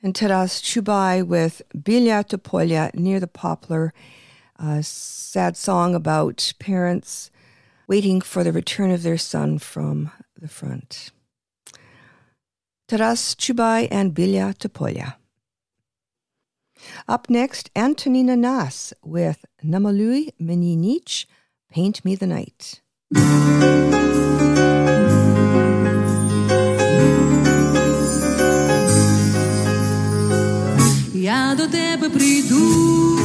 and 0.05 0.15
Taras 0.15 0.61
Chubai 0.61 1.27
with 1.27 1.63
Bilya 1.75 2.29
Topolia 2.29 2.95
near 2.95 3.19
the 3.19 3.27
poplar, 3.27 3.95
a 4.57 4.83
sad 4.83 5.57
song 5.57 5.95
about 5.95 6.53
parents 6.59 7.31
waiting 7.89 8.21
for 8.21 8.45
the 8.45 8.53
return 8.53 8.91
of 8.91 9.03
their 9.03 9.17
son 9.17 9.59
from 9.59 10.11
the 10.39 10.47
front. 10.47 11.11
Taras 12.87 13.35
Chubai 13.35 13.89
and 13.91 14.15
Bilya 14.15 14.55
Topolia. 14.55 15.15
Up 17.09 17.31
next, 17.31 17.71
Antonina 17.75 18.37
Nas 18.37 18.93
with 19.03 19.47
Namalui 19.65 20.33
Meninich, 20.39 21.25
Paint 21.71 22.05
Me 22.05 22.15
the 22.15 22.27
Night. 22.27 22.83
до 31.57 31.67
тебе 31.67 32.09
прийду 32.09 33.19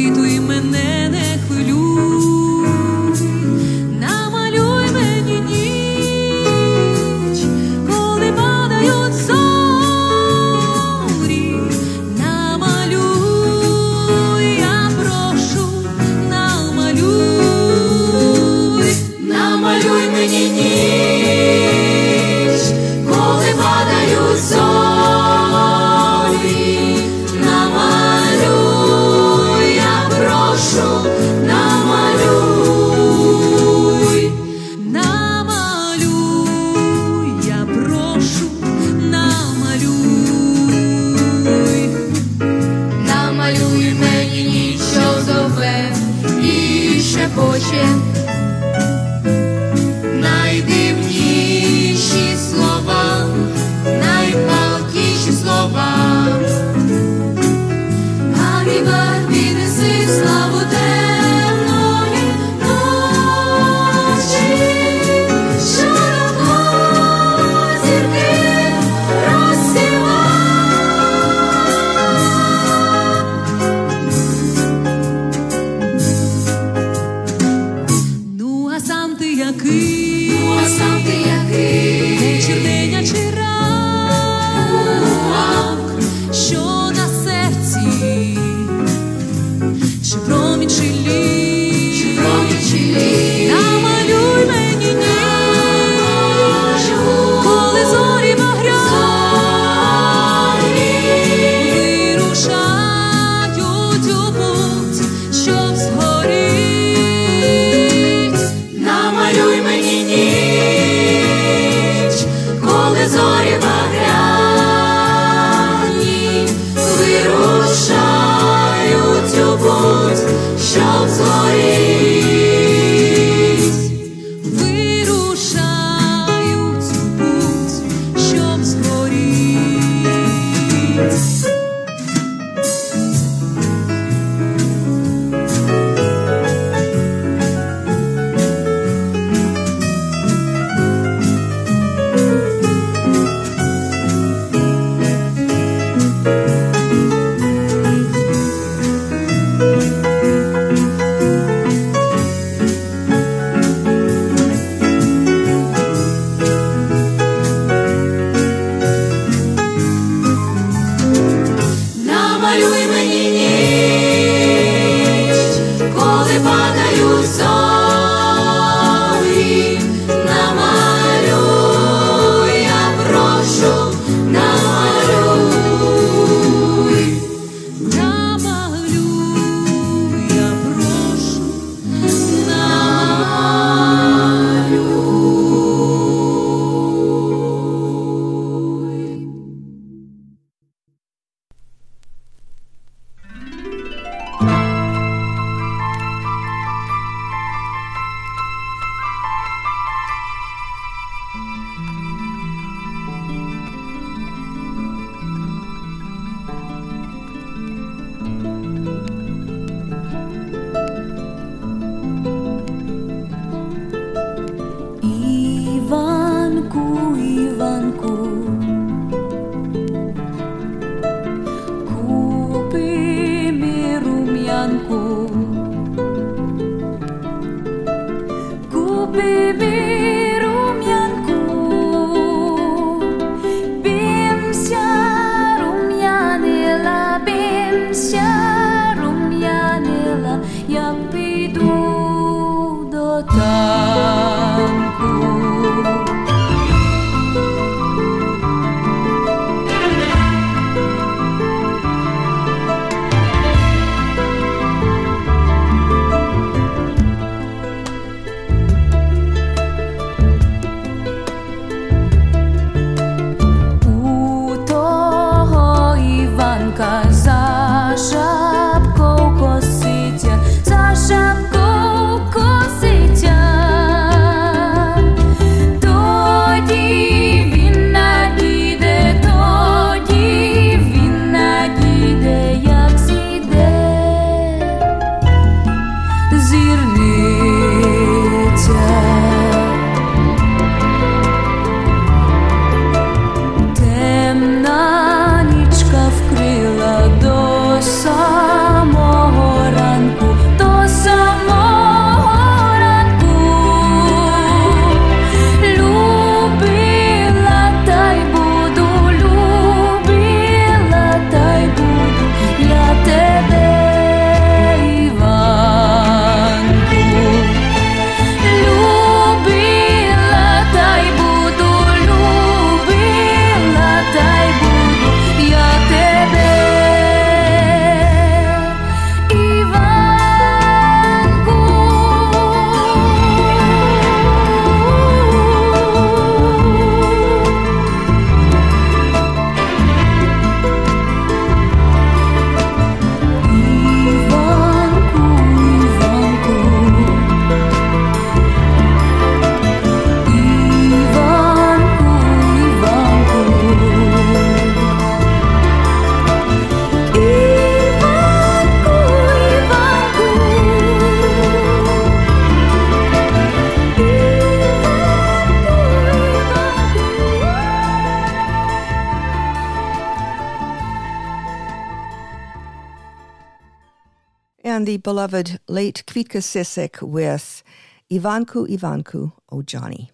Beloved 375.04 375.60
late 375.68 376.02
Kvitka 376.06 376.40
Cisyk 376.40 377.02
with 377.02 377.62
Ivanku 378.10 378.66
Ivanku, 378.66 379.32
Oh 379.52 379.60
Johnny. 379.60 380.10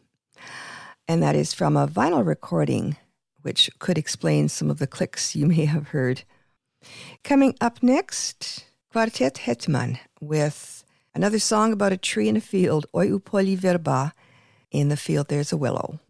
And 1.06 1.22
that 1.22 1.36
is 1.36 1.54
from 1.54 1.76
a 1.76 1.86
vinyl 1.86 2.26
recording, 2.26 2.96
which 3.42 3.70
could 3.78 3.96
explain 3.96 4.48
some 4.48 4.68
of 4.68 4.80
the 4.80 4.88
clicks 4.88 5.36
you 5.36 5.46
may 5.46 5.64
have 5.66 5.90
heard. 5.90 6.24
Coming 7.22 7.54
up 7.60 7.84
next, 7.84 8.64
Quartet 8.92 9.38
Hetman 9.38 10.00
with 10.20 10.82
another 11.14 11.38
song 11.38 11.72
about 11.72 11.92
a 11.92 11.96
tree 11.96 12.28
in 12.28 12.36
a 12.36 12.40
field, 12.40 12.86
Oi 12.92 13.10
upoli 13.10 13.56
verba. 13.56 14.12
In 14.72 14.88
the 14.88 14.96
field 14.96 15.28
there's 15.28 15.52
a 15.52 15.56
willow. 15.56 16.00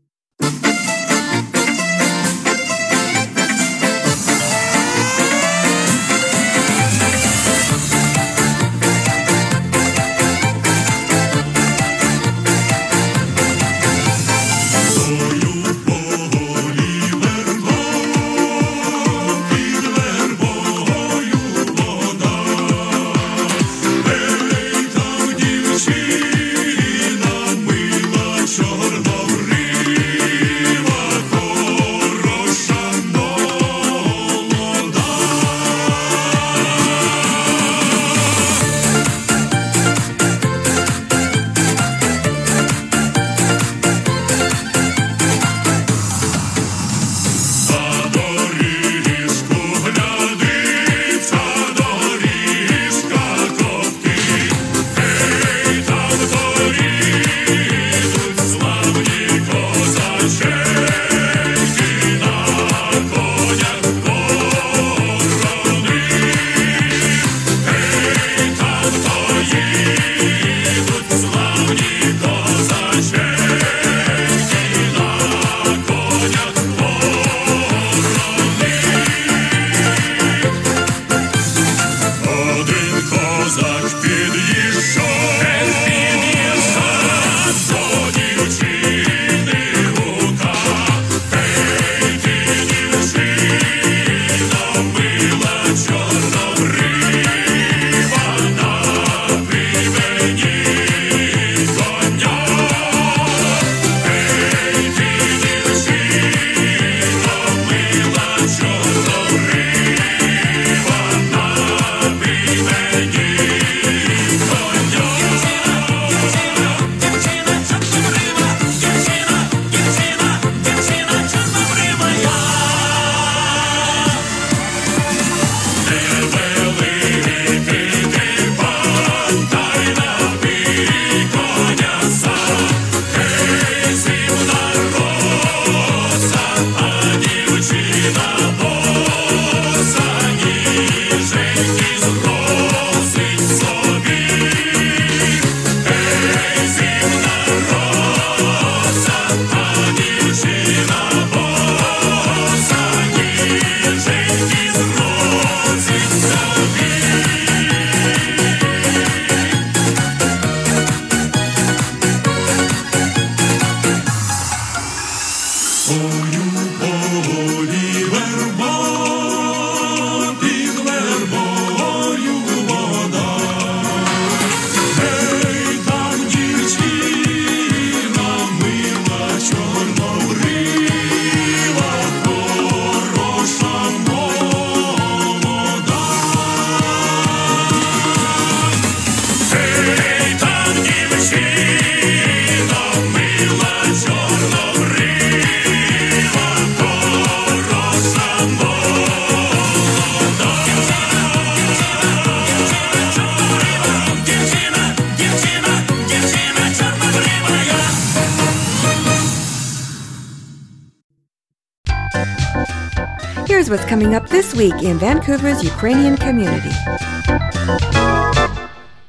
In 214.83 214.99
Vancouver's 214.99 215.63
Ukrainian 215.63 216.17
community. 216.17 216.71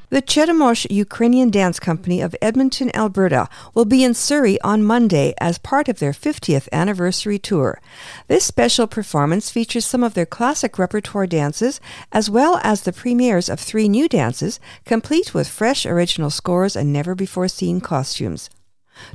The 0.10 0.22
Cheremosh 0.22 0.86
Ukrainian 0.90 1.50
Dance 1.50 1.80
Company 1.80 2.20
of 2.20 2.36
Edmonton, 2.42 2.94
Alberta 2.94 3.48
will 3.74 3.86
be 3.86 4.04
in 4.04 4.14
Surrey 4.14 4.60
on 4.62 4.84
Monday 4.84 5.34
as 5.40 5.58
part 5.58 5.88
of 5.88 6.00
their 6.00 6.12
50th 6.12 6.68
anniversary 6.74 7.40
tour. 7.40 7.80
This 8.28 8.44
special 8.44 8.86
performance 8.86 9.50
features 9.50 9.86
some 9.86 10.04
of 10.04 10.14
their 10.14 10.26
classic 10.26 10.78
repertoire 10.78 11.26
dances 11.26 11.80
as 12.12 12.30
well 12.30 12.60
as 12.64 12.82
the 12.82 12.92
premieres 12.92 13.48
of 13.48 13.58
three 13.58 13.88
new 13.88 14.10
dances, 14.10 14.60
complete 14.84 15.34
with 15.34 15.48
fresh 15.48 15.86
original 15.86 16.30
scores 16.30 16.76
and 16.76 16.92
never 16.92 17.16
before 17.16 17.48
seen 17.48 17.80
costumes. 17.80 18.50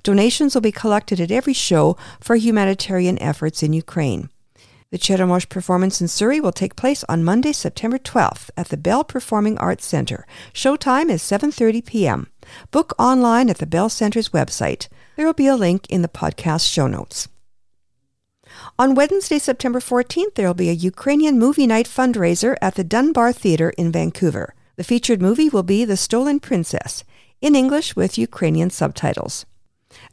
Donations 0.03 0.55
will 0.55 0.63
be 0.63 0.73
collected 0.73 1.21
at 1.21 1.31
every 1.31 1.53
show 1.53 1.99
for 2.19 2.37
humanitarian 2.37 3.19
efforts 3.21 3.63
in 3.63 3.75
Ukraine. 3.75 4.31
The 4.91 4.99
Cheremosh 4.99 5.49
performance 5.49 6.01
in 6.01 6.07
Surrey 6.07 6.41
will 6.41 6.53
take 6.53 6.77
place 6.77 7.03
on 7.09 7.25
Monday, 7.25 7.53
September 7.53 7.99
12th 7.99 8.51
at 8.57 8.69
the 8.69 8.77
Bell 8.77 9.03
Performing 9.03 9.59
Arts 9.59 9.85
Center. 9.85 10.25
Showtime 10.55 11.11
is 11.11 11.23
7:30 11.23 11.85
p.m. 11.85 12.29
Book 12.71 12.95
online 12.97 13.51
at 13.51 13.59
the 13.59 13.67
Bell 13.67 13.89
Center's 13.89 14.29
website. 14.29 14.87
There 15.17 15.27
will 15.27 15.35
be 15.35 15.49
a 15.49 15.57
link 15.57 15.87
in 15.91 16.03
the 16.03 16.09
podcast 16.09 16.71
show 16.73 16.87
notes. 16.87 17.27
On 18.79 18.95
Wednesday, 18.95 19.41
September 19.41 19.81
14th, 19.81 20.37
there 20.37 20.47
will 20.47 20.55
be 20.55 20.71
a 20.71 20.85
Ukrainian 20.93 21.37
movie 21.37 21.67
night 21.67 21.89
fundraiser 21.89 22.55
at 22.63 22.77
the 22.77 22.85
Dunbar 22.85 23.33
Theatre 23.33 23.71
in 23.71 23.91
Vancouver. 23.91 24.55
The 24.77 24.85
featured 24.85 25.21
movie 25.21 25.49
will 25.49 25.65
be 25.65 25.85
The 25.85 25.97
Stolen 25.97 26.39
Princess, 26.39 27.03
in 27.41 27.57
English 27.57 27.97
with 27.97 28.19
Ukrainian 28.19 28.71
subtitles. 28.71 29.47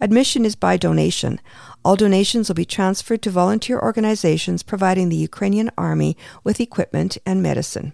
Admission 0.01 0.45
is 0.45 0.55
by 0.55 0.77
donation. 0.77 1.39
All 1.83 1.95
donations 1.95 2.49
will 2.49 2.55
be 2.55 2.65
transferred 2.65 3.21
to 3.23 3.29
volunteer 3.29 3.79
organizations 3.79 4.63
providing 4.63 5.09
the 5.09 5.15
Ukrainian 5.15 5.71
Army 5.77 6.17
with 6.43 6.59
equipment 6.59 7.17
and 7.25 7.41
medicine. 7.41 7.93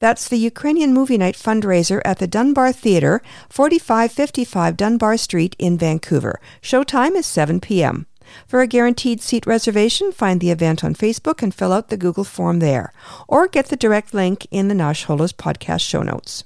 That's 0.00 0.28
the 0.28 0.38
Ukrainian 0.38 0.94
Movie 0.94 1.18
Night 1.18 1.36
fundraiser 1.36 2.00
at 2.04 2.18
the 2.18 2.26
Dunbar 2.26 2.72
Theatre, 2.72 3.22
4555 3.50 4.76
Dunbar 4.76 5.16
Street 5.16 5.54
in 5.58 5.76
Vancouver. 5.76 6.40
Showtime 6.62 7.14
is 7.14 7.26
7 7.26 7.60
p.m. 7.60 8.06
For 8.46 8.60
a 8.60 8.66
guaranteed 8.66 9.20
seat 9.20 9.46
reservation, 9.46 10.12
find 10.12 10.40
the 10.40 10.50
event 10.50 10.82
on 10.82 10.94
Facebook 10.94 11.42
and 11.42 11.54
fill 11.54 11.72
out 11.72 11.88
the 11.88 11.96
Google 11.96 12.24
form 12.24 12.58
there, 12.58 12.92
or 13.28 13.46
get 13.46 13.66
the 13.66 13.76
direct 13.76 14.12
link 14.12 14.46
in 14.50 14.68
the 14.68 14.74
Nash 14.74 15.06
Holos 15.06 15.32
podcast 15.32 15.82
show 15.82 16.02
notes. 16.02 16.44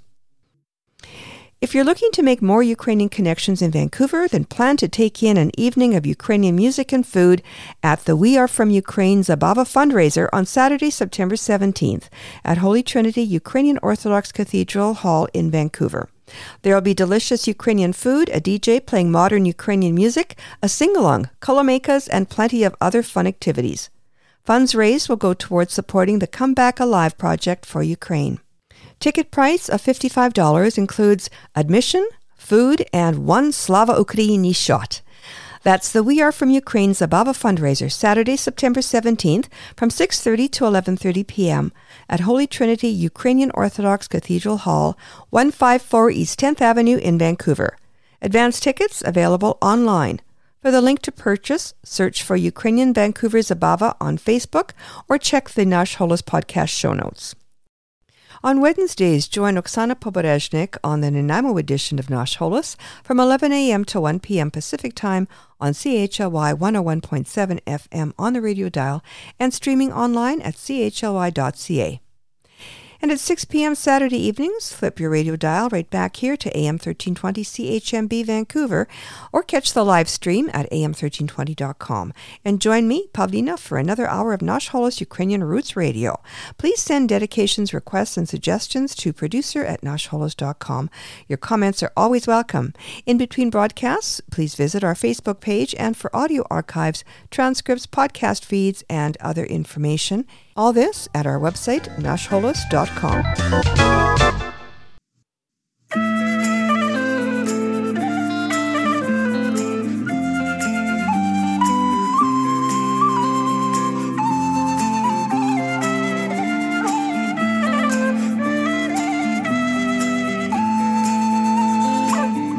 If 1.61 1.75
you're 1.75 1.85
looking 1.85 2.11
to 2.13 2.23
make 2.23 2.41
more 2.41 2.63
Ukrainian 2.63 3.11
connections 3.11 3.61
in 3.61 3.71
Vancouver, 3.71 4.27
then 4.27 4.47
plan 4.47 4.79
to 4.79 4.89
take 4.89 5.23
in 5.23 5.37
an 5.37 5.51
evening 5.61 5.95
of 5.95 6.07
Ukrainian 6.07 6.57
music 6.57 6.91
and 6.91 7.07
food 7.07 7.43
at 7.83 8.07
the 8.07 8.17
We 8.17 8.39
Are 8.39 8.49
From 8.49 8.71
Ukraine 8.71 9.21
Zabava 9.21 9.67
fundraiser 9.69 10.31
on 10.33 10.47
Saturday, 10.47 10.89
September 10.89 11.37
17th 11.37 12.05
at 12.47 12.57
Holy 12.65 12.83
Trinity 12.83 13.21
Ukrainian 13.21 13.79
Orthodox 13.83 14.33
Cathedral 14.33 14.95
Hall 14.95 15.29
in 15.35 15.51
Vancouver. 15.51 16.09
There 16.63 16.75
will 16.75 16.81
be 16.81 16.95
delicious 16.95 17.47
Ukrainian 17.47 17.93
food, 17.93 18.31
a 18.31 18.41
DJ 18.41 18.81
playing 18.87 19.11
modern 19.11 19.45
Ukrainian 19.45 19.95
music, 19.95 20.39
a 20.63 20.69
sing 20.69 20.97
along, 20.97 21.29
kolomyikas, 21.43 22.09
and 22.11 22.31
plenty 22.31 22.65
of 22.65 22.75
other 22.81 23.03
fun 23.03 23.27
activities. 23.27 23.91
Funds 24.47 24.75
raised 24.75 25.11
will 25.11 25.17
go 25.17 25.35
towards 25.35 25.75
supporting 25.75 26.21
the 26.21 26.27
Come 26.39 26.55
Back 26.55 26.81
Alive 26.81 27.19
project 27.19 27.67
for 27.67 27.83
Ukraine. 27.83 28.41
Ticket 29.01 29.31
price 29.31 29.71
of 29.71 29.81
$55 29.81 30.77
includes 30.77 31.31
admission, 31.57 32.07
food, 32.37 32.85
and 32.93 33.25
one 33.25 33.51
Slava 33.51 33.95
Ukraini 33.95 34.55
shot. 34.55 35.01
That's 35.63 35.91
the 35.91 36.03
We 36.03 36.21
Are 36.21 36.31
From 36.31 36.51
Ukraine 36.51 36.93
Zabava 36.93 37.33
fundraiser, 37.33 37.91
Saturday, 37.91 38.37
September 38.37 38.81
17th 38.81 39.47
from 39.75 39.89
6.30 39.89 40.51
to 40.53 40.65
11.30 40.65 41.27
p.m. 41.27 41.73
at 42.11 42.21
Holy 42.21 42.47
Trinity 42.47 42.89
Ukrainian 42.89 43.51
Orthodox 43.55 44.07
Cathedral 44.07 44.59
Hall, 44.59 44.99
154 45.31 46.11
East 46.11 46.39
10th 46.39 46.61
Avenue 46.61 46.99
in 46.99 47.17
Vancouver. 47.17 47.79
Advance 48.21 48.61
tickets 48.61 49.03
available 49.03 49.57
online. 49.63 50.21
For 50.61 50.71
the 50.71 50.83
link 50.83 51.01
to 51.03 51.13
purchase, 51.13 51.73
search 51.83 52.23
for 52.23 52.37
Ukrainian 52.37 52.93
Vancouver 52.93 53.39
Zabava 53.39 53.97
on 53.99 54.19
Facebook 54.19 54.73
or 55.09 55.17
check 55.17 55.49
the 55.49 55.65
Nash 55.65 55.97
Holos 55.97 56.21
podcast 56.21 56.69
show 56.69 56.93
notes. 56.93 57.35
On 58.43 58.63
Wednesdays, 58.63 59.29
join 59.29 59.57
Oksana 59.57 59.95
Poberezhnik 59.95 60.79
on 60.83 61.03
the 61.03 61.11
Nanaimo 61.11 61.59
edition 61.59 61.99
of 61.99 62.09
Nash 62.09 62.39
Holos 62.39 62.75
from 63.05 63.21
11 63.21 63.53
a.m. 63.53 63.85
to 63.85 64.01
1 64.01 64.21
p.m. 64.21 64.51
Pacific 64.51 64.95
Time 64.95 65.29
on 65.61 65.75
CHLY 65.75 66.55
101.7 66.55 67.61
FM 67.65 68.15
on 68.19 68.33
the 68.33 68.41
radio 68.41 68.71
dial 68.71 69.05
and 69.39 69.53
streaming 69.53 69.93
online 69.93 70.41
at 70.41 70.55
chly.ca. 70.57 72.01
And 73.03 73.11
at 73.11 73.19
6 73.19 73.47
p.m. 73.47 73.75
Saturday 73.75 74.19
evenings, 74.19 74.75
flip 74.75 75.01
your 75.01 75.09
radio 75.09 75.35
dial 75.35 75.71
right 75.71 75.89
back 75.89 76.17
here 76.17 76.37
to 76.37 76.55
AM 76.55 76.75
1320 76.75 77.43
CHMB 77.43 78.27
Vancouver 78.27 78.87
or 79.33 79.43
catch 79.43 79.73
the 79.73 79.85
live 79.85 80.07
stream 80.07 80.51
at 80.53 80.71
am1320.com. 80.71 82.13
And 82.45 82.61
join 82.61 82.87
me, 82.87 83.09
Pavlina, 83.15 83.59
for 83.59 83.79
another 83.79 84.07
hour 84.07 84.35
of 84.35 84.43
Nash 84.43 84.69
Holos 84.69 85.01
Ukrainian 85.01 85.43
Roots 85.45 85.77
Radio. 85.77 86.21
Please 86.59 86.83
send 86.83 87.09
dedications, 87.09 87.73
requests, 87.73 88.19
and 88.19 88.29
suggestions 88.29 88.95
to 88.97 89.15
producer 89.15 89.65
at 89.65 89.81
nashholos.com. 89.81 90.91
Your 91.27 91.39
comments 91.39 91.83
are 91.83 91.93
always 91.97 92.27
welcome. 92.27 92.75
In 93.07 93.17
between 93.17 93.49
broadcasts, 93.49 94.21
please 94.31 94.55
visit 94.55 94.85
our 94.85 94.95
Facebook 94.95 95.41
page 95.41 95.75
and 95.79 95.97
for 95.97 96.15
audio 96.15 96.45
archives, 96.51 97.03
transcripts, 97.31 97.87
podcast 97.87 98.45
feeds, 98.45 98.85
and 98.91 99.17
other 99.23 99.47
information. 99.47 100.27
All 100.56 100.74
this 100.74 101.08
at 101.14 101.26
our 101.26 101.40
website, 101.40 101.90
nashholos.com. 102.00 103.24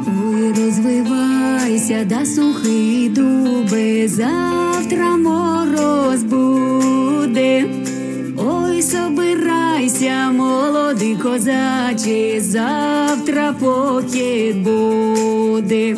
Ой, 0.07 0.53
розвивайся, 0.53 2.05
да 2.05 2.25
сухий 2.25 3.09
дуби, 3.09 4.07
завтра 4.07 5.17
мороз 5.17 6.23
буде. 6.23 6.50
Собирайся, 8.82 10.30
молодий 10.32 11.16
козаче, 11.16 12.40
завтра 12.40 13.54
похід 13.60 14.62
буде. 14.62 15.96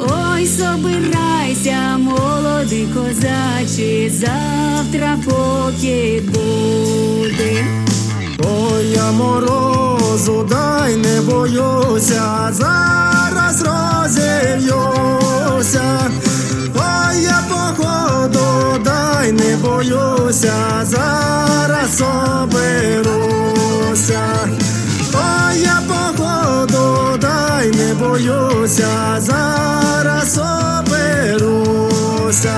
Ой, 0.00 0.46
собирайся, 0.46 1.98
молодий 1.98 2.88
козаче, 2.94 4.10
завтра 4.10 5.18
похід 5.24 6.24
буде. 6.26 7.64
Ой, 8.38 8.90
я 8.94 9.12
морозу, 9.12 10.46
дай 10.50 10.96
не 10.96 11.20
боюся, 11.20 12.48
зараз 12.52 13.62
розів'юся. 13.62 15.00
Ой, 16.74 17.22
я 17.22 17.42
походу, 17.48 18.35
дай 19.26 19.32
не 19.32 19.56
боюся, 19.56 20.54
зараз 20.82 22.02
оберуся. 22.42 23.58
А 25.14 25.52
я 25.54 25.82
походу, 25.88 27.18
дай 27.20 27.70
не 27.70 27.94
боюся, 27.94 29.16
зараз 29.18 30.38
оберуся. 30.78 32.54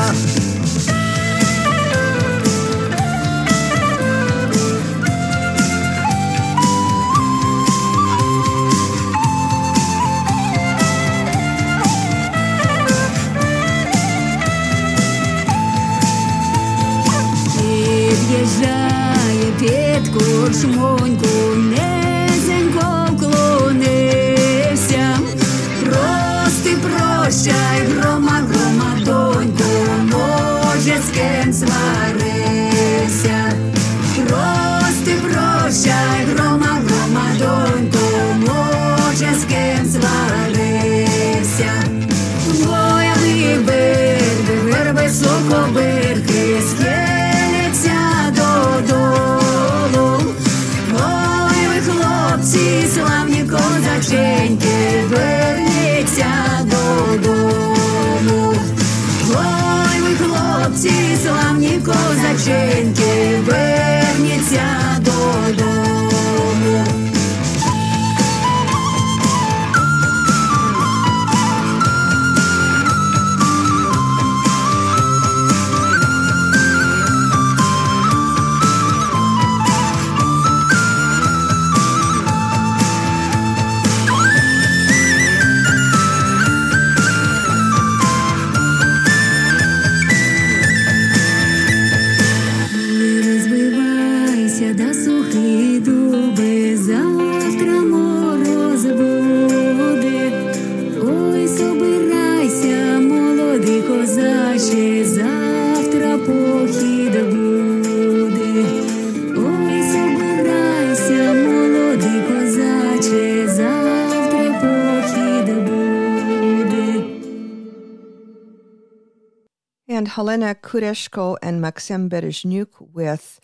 And 119.88 120.06
Helena 120.06 120.54
Kureshko 120.54 121.38
and 121.42 121.62
Maxim 121.62 122.10
Berezhnuk 122.10 122.68
with 122.92 123.40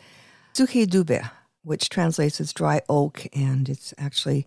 Sukhi 0.53 0.87
Dube, 0.87 1.31
which 1.63 1.89
translates 1.89 2.39
as 2.39 2.53
dry 2.53 2.83
oak, 2.87 3.27
and 3.33 3.67
it's 3.69 3.95
actually 3.97 4.47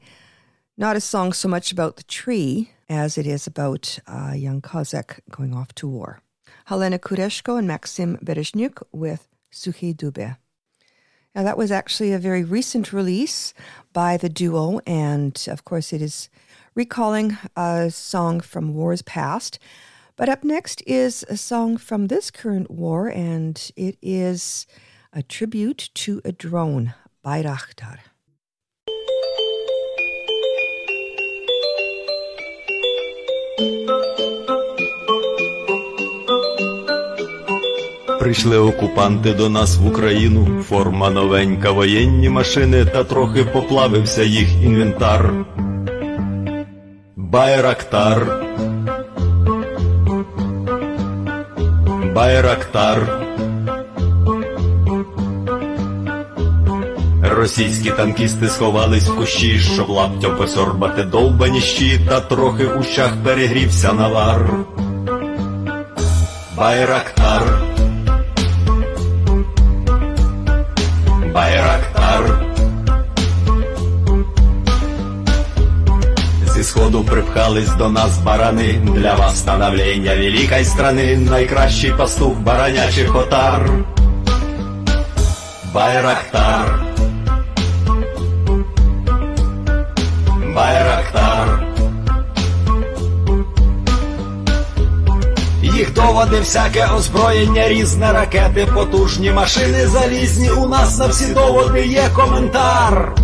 not 0.77 0.95
a 0.95 1.01
song 1.01 1.33
so 1.33 1.47
much 1.47 1.71
about 1.71 1.95
the 1.95 2.03
tree 2.03 2.69
as 2.87 3.17
it 3.17 3.25
is 3.25 3.47
about 3.47 3.97
a 4.05 4.35
young 4.35 4.61
Cossack 4.61 5.21
going 5.31 5.55
off 5.55 5.73
to 5.73 5.87
war. 5.87 6.21
Helena 6.65 6.99
Kureshko 6.99 7.57
and 7.57 7.67
Maxim 7.67 8.17
Berezhnuk 8.23 8.83
with 8.91 9.27
Sukhi 9.51 9.95
Dube. 9.95 10.37
Now, 11.33 11.43
that 11.43 11.57
was 11.57 11.71
actually 11.71 12.13
a 12.13 12.19
very 12.19 12.43
recent 12.43 12.93
release 12.93 13.55
by 13.91 14.17
the 14.17 14.29
duo, 14.29 14.79
and 14.85 15.47
of 15.49 15.65
course, 15.65 15.91
it 15.93 16.01
is 16.01 16.29
recalling 16.75 17.37
a 17.55 17.89
song 17.89 18.39
from 18.39 18.75
wars 18.75 19.01
past. 19.01 19.57
But 20.17 20.29
up 20.29 20.43
next 20.43 20.81
is 20.87 21.23
a 21.29 21.37
song 21.37 21.77
from 21.77 22.07
this 22.07 22.31
current 22.31 22.71
war, 22.71 23.07
and 23.07 23.55
it 23.75 23.99
is 24.01 24.65
a 25.13 25.21
tribute 25.21 25.91
to 25.93 26.21
a 26.25 26.31
drone, 26.31 26.95
Bayraktar. 27.23 27.99
Прийшли 38.19 38.57
окупанти 38.57 39.33
до 39.33 39.49
нас 39.49 39.77
в 39.77 39.87
Україну, 39.87 40.63
форма 40.63 41.09
новенька, 41.09 41.71
воєнні 41.71 42.29
машини, 42.29 42.85
та 42.85 43.03
трохи 43.03 43.43
поплавився 43.43 44.23
їх 44.23 44.63
інвентар. 44.63 45.33
Байрактар. 47.15 48.43
Байрактар. 52.17 53.19
Російські 57.23 57.91
танкісти 57.91 58.47
сховались 58.47 59.07
в 59.07 59.15
кущі, 59.15 59.59
щоб 59.59 59.89
лаптю 59.89 60.35
посорбати 60.37 61.03
довбані 61.03 61.61
щі, 61.61 61.99
та 62.09 62.19
трохи 62.19 62.65
у 62.65 62.83
щах 62.83 63.11
перегрівся 63.23 63.93
навар. 63.93 64.53
Байрактар. 66.55 67.61
Байрактар. 71.33 71.76
Сходу 76.67 77.03
припхались 77.03 77.69
до 77.77 77.89
нас 77.89 78.17
барани, 78.17 78.81
для 78.83 79.15
вас 79.15 79.39
становлення 79.39 80.15
великої 80.15 80.65
страни, 80.65 81.17
найкращий 81.17 81.91
пастух 81.91 82.33
баранячих 82.37 83.15
отар. 83.15 83.69
Байрактар. 85.73 86.85
Байрактар. 90.55 91.63
Їх 95.61 95.93
доводи, 95.93 96.39
всяке 96.39 96.87
озброєння, 96.97 97.69
різне 97.69 98.13
ракети, 98.13 98.67
потужні 98.73 99.31
машини 99.31 99.87
залізні. 99.87 100.49
У 100.49 100.67
нас 100.69 100.99
на 100.99 101.07
всі 101.07 101.33
доводи 101.33 101.85
є 101.85 102.09
коментар. 102.15 103.16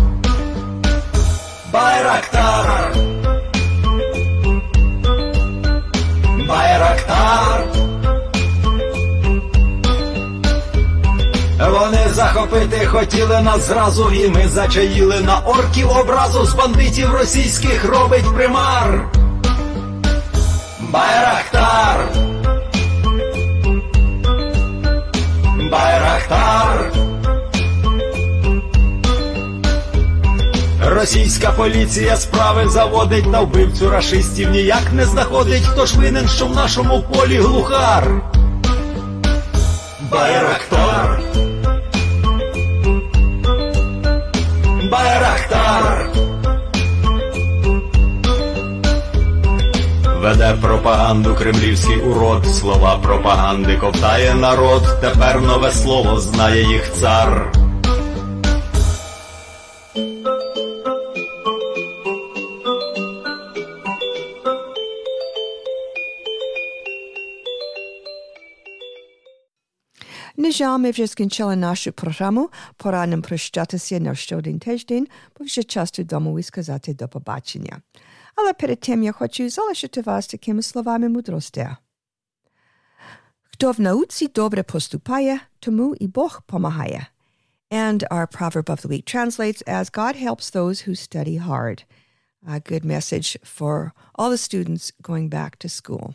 Хотіли 12.94 13.40
нас 13.40 13.66
зразу, 13.66 14.10
і 14.10 14.28
ми 14.28 14.48
зачаїли 14.48 15.20
на 15.20 15.38
орків 15.38 15.90
образу 15.90 16.44
з 16.44 16.54
бандитів 16.54 17.10
російських 17.10 17.84
робить 17.84 18.34
примар. 18.34 19.08
Байрактар. 20.80 22.08
Байрактар. 25.70 26.92
Російська 30.86 31.50
поліція 31.50 32.16
справи 32.16 32.68
заводить 32.68 33.26
на 33.26 33.40
вбивцю 33.40 33.90
рашистів 33.90 34.50
ніяк 34.50 34.92
не 34.92 35.04
знаходить, 35.04 35.66
хто 35.66 35.86
ж 35.86 35.98
винен, 35.98 36.28
що 36.28 36.46
в 36.46 36.56
нашому 36.56 37.02
полі 37.02 37.38
глухар. 37.38 38.22
Байрактар. 40.10 41.43
Байрактар. 44.94 46.08
Веде 50.20 50.54
пропаганду 50.62 51.34
кремлівський 51.34 51.96
урод, 51.96 52.46
слова 52.46 52.98
пропаганди 53.02 53.76
ковтає 53.76 54.34
народ, 54.34 54.82
тепер 55.00 55.40
нове 55.40 55.70
слово 55.70 56.20
знає 56.20 56.62
їх 56.62 56.92
цар. 56.92 57.52
Przyjrzyjmy 70.54 70.94
się 70.94 71.08
skończyła 71.08 71.56
našu 71.56 71.92
programu. 71.92 72.48
Pora 72.76 73.06
nam 73.06 73.22
przeczytać 73.22 73.90
na 74.00 74.14
szczodny 74.14 74.58
tydzień, 74.58 75.06
bo 75.38 75.44
już 75.44 75.66
czas 75.66 75.90
do 75.90 76.04
domu 76.04 76.38
i 76.38 76.94
do 76.94 77.08
pobaczenia. 77.08 77.80
Ale 78.36 78.54
przed 78.54 78.80
tym 78.80 79.04
ja 79.04 79.12
chcę 79.12 79.50
zależyć 79.50 80.00
vás 80.04 80.26
takými 80.26 80.62
slovami 80.62 81.08
mądrości. 81.08 81.66
Kto 83.52 83.74
v 83.74 83.78
nauči 83.78 84.28
dobre 84.28 84.64
postupaje, 84.64 85.38
tomu 85.60 85.94
i 85.94 86.08
Bóg 86.08 86.42
pomahaje. 86.46 87.06
And 87.70 88.04
our 88.10 88.28
proverb 88.28 88.70
of 88.70 88.80
the 88.80 88.88
week 88.88 89.04
translates 89.04 89.62
as 89.66 89.90
God 89.90 90.16
helps 90.16 90.50
those 90.50 90.84
who 90.86 90.94
study 90.94 91.36
hard. 91.36 91.84
A 92.46 92.60
good 92.60 92.84
message 92.84 93.38
for 93.44 93.92
all 94.14 94.30
the 94.30 94.38
students 94.38 94.92
going 95.02 95.28
back 95.28 95.56
to 95.56 95.68
school. 95.68 96.14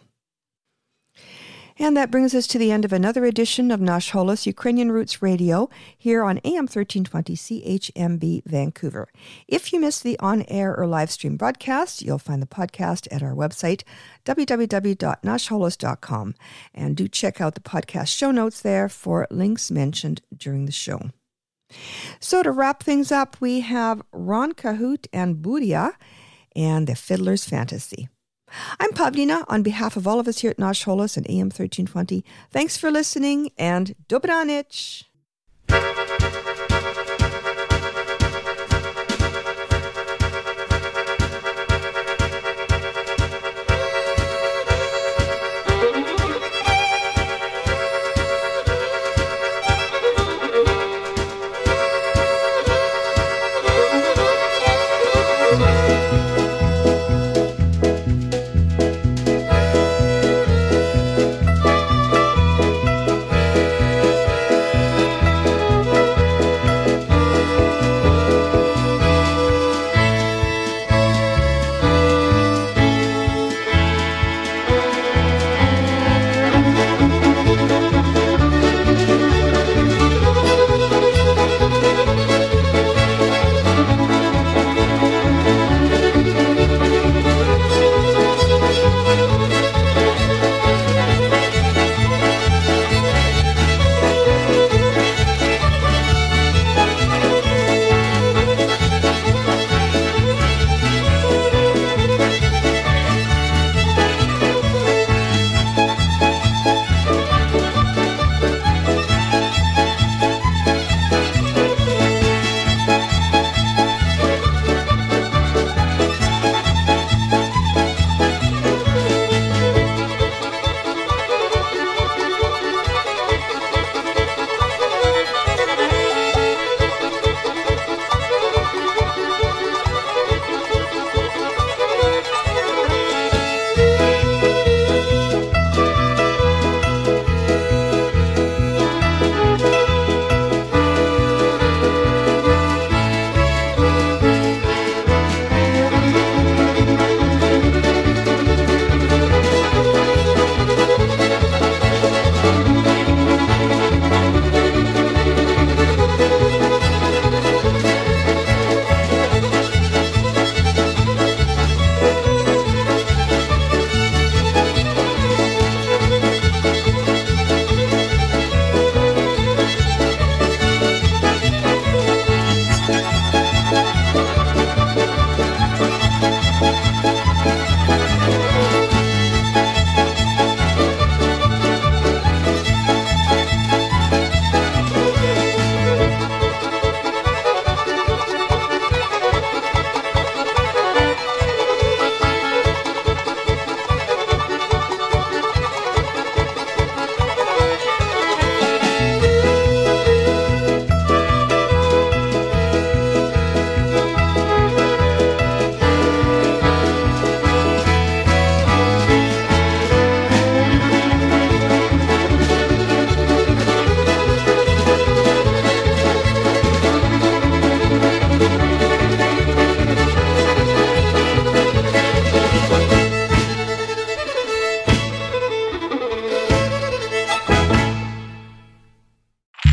And 1.81 1.95
that 1.95 2.11
brings 2.11 2.35
us 2.35 2.45
to 2.47 2.57
the 2.57 2.73
end 2.73 2.83
of 2.83 2.91
another 2.91 3.23
edition 3.23 3.71
of 3.71 3.79
Nash 3.79 4.11
Holos 4.11 4.45
Ukrainian 4.45 4.91
Roots 4.91 5.21
Radio 5.21 5.69
here 5.97 6.23
on 6.23 6.39
AM 6.39 6.67
1320 6.67 7.37
CHMB 7.37 8.43
Vancouver. 8.43 9.07
If 9.47 9.71
you 9.71 9.79
missed 9.79 10.03
the 10.03 10.19
on 10.19 10.41
air 10.49 10.75
or 10.75 10.87
live 10.87 11.09
stream 11.09 11.37
broadcast, 11.37 12.01
you'll 12.01 12.19
find 12.19 12.41
the 12.41 12.47
podcast 12.47 13.07
at 13.11 13.23
our 13.23 13.33
website, 13.33 13.83
www.nashholos.com. 14.25 16.35
And 16.73 16.97
do 16.97 17.07
check 17.07 17.39
out 17.39 17.55
the 17.55 17.61
podcast 17.61 18.09
show 18.09 18.31
notes 18.31 18.59
there 18.59 18.89
for 18.89 19.25
links 19.31 19.71
mentioned 19.71 20.21
during 20.35 20.65
the 20.65 20.73
show. 20.73 21.11
So 22.19 22.43
to 22.43 22.51
wrap 22.51 22.83
things 22.83 23.09
up, 23.09 23.37
we 23.39 23.61
have 23.61 24.01
Ron 24.11 24.51
Cahute 24.51 25.07
and 25.13 25.37
Budia 25.37 25.93
and 26.57 26.87
the 26.87 26.95
Fiddler's 26.95 27.45
Fantasy. 27.45 28.09
I'm 28.79 28.91
Pavlina 28.91 29.45
on 29.47 29.63
behalf 29.63 29.95
of 29.97 30.07
all 30.07 30.19
of 30.19 30.27
us 30.27 30.39
here 30.39 30.51
at 30.51 30.59
Nash 30.59 30.85
Holos 30.85 31.17
and 31.17 31.25
AM 31.29 31.47
1320. 31.47 32.23
Thanks 32.51 32.77
for 32.77 32.91
listening 32.91 33.51
and 33.57 33.95
Dobranich. 34.07 35.03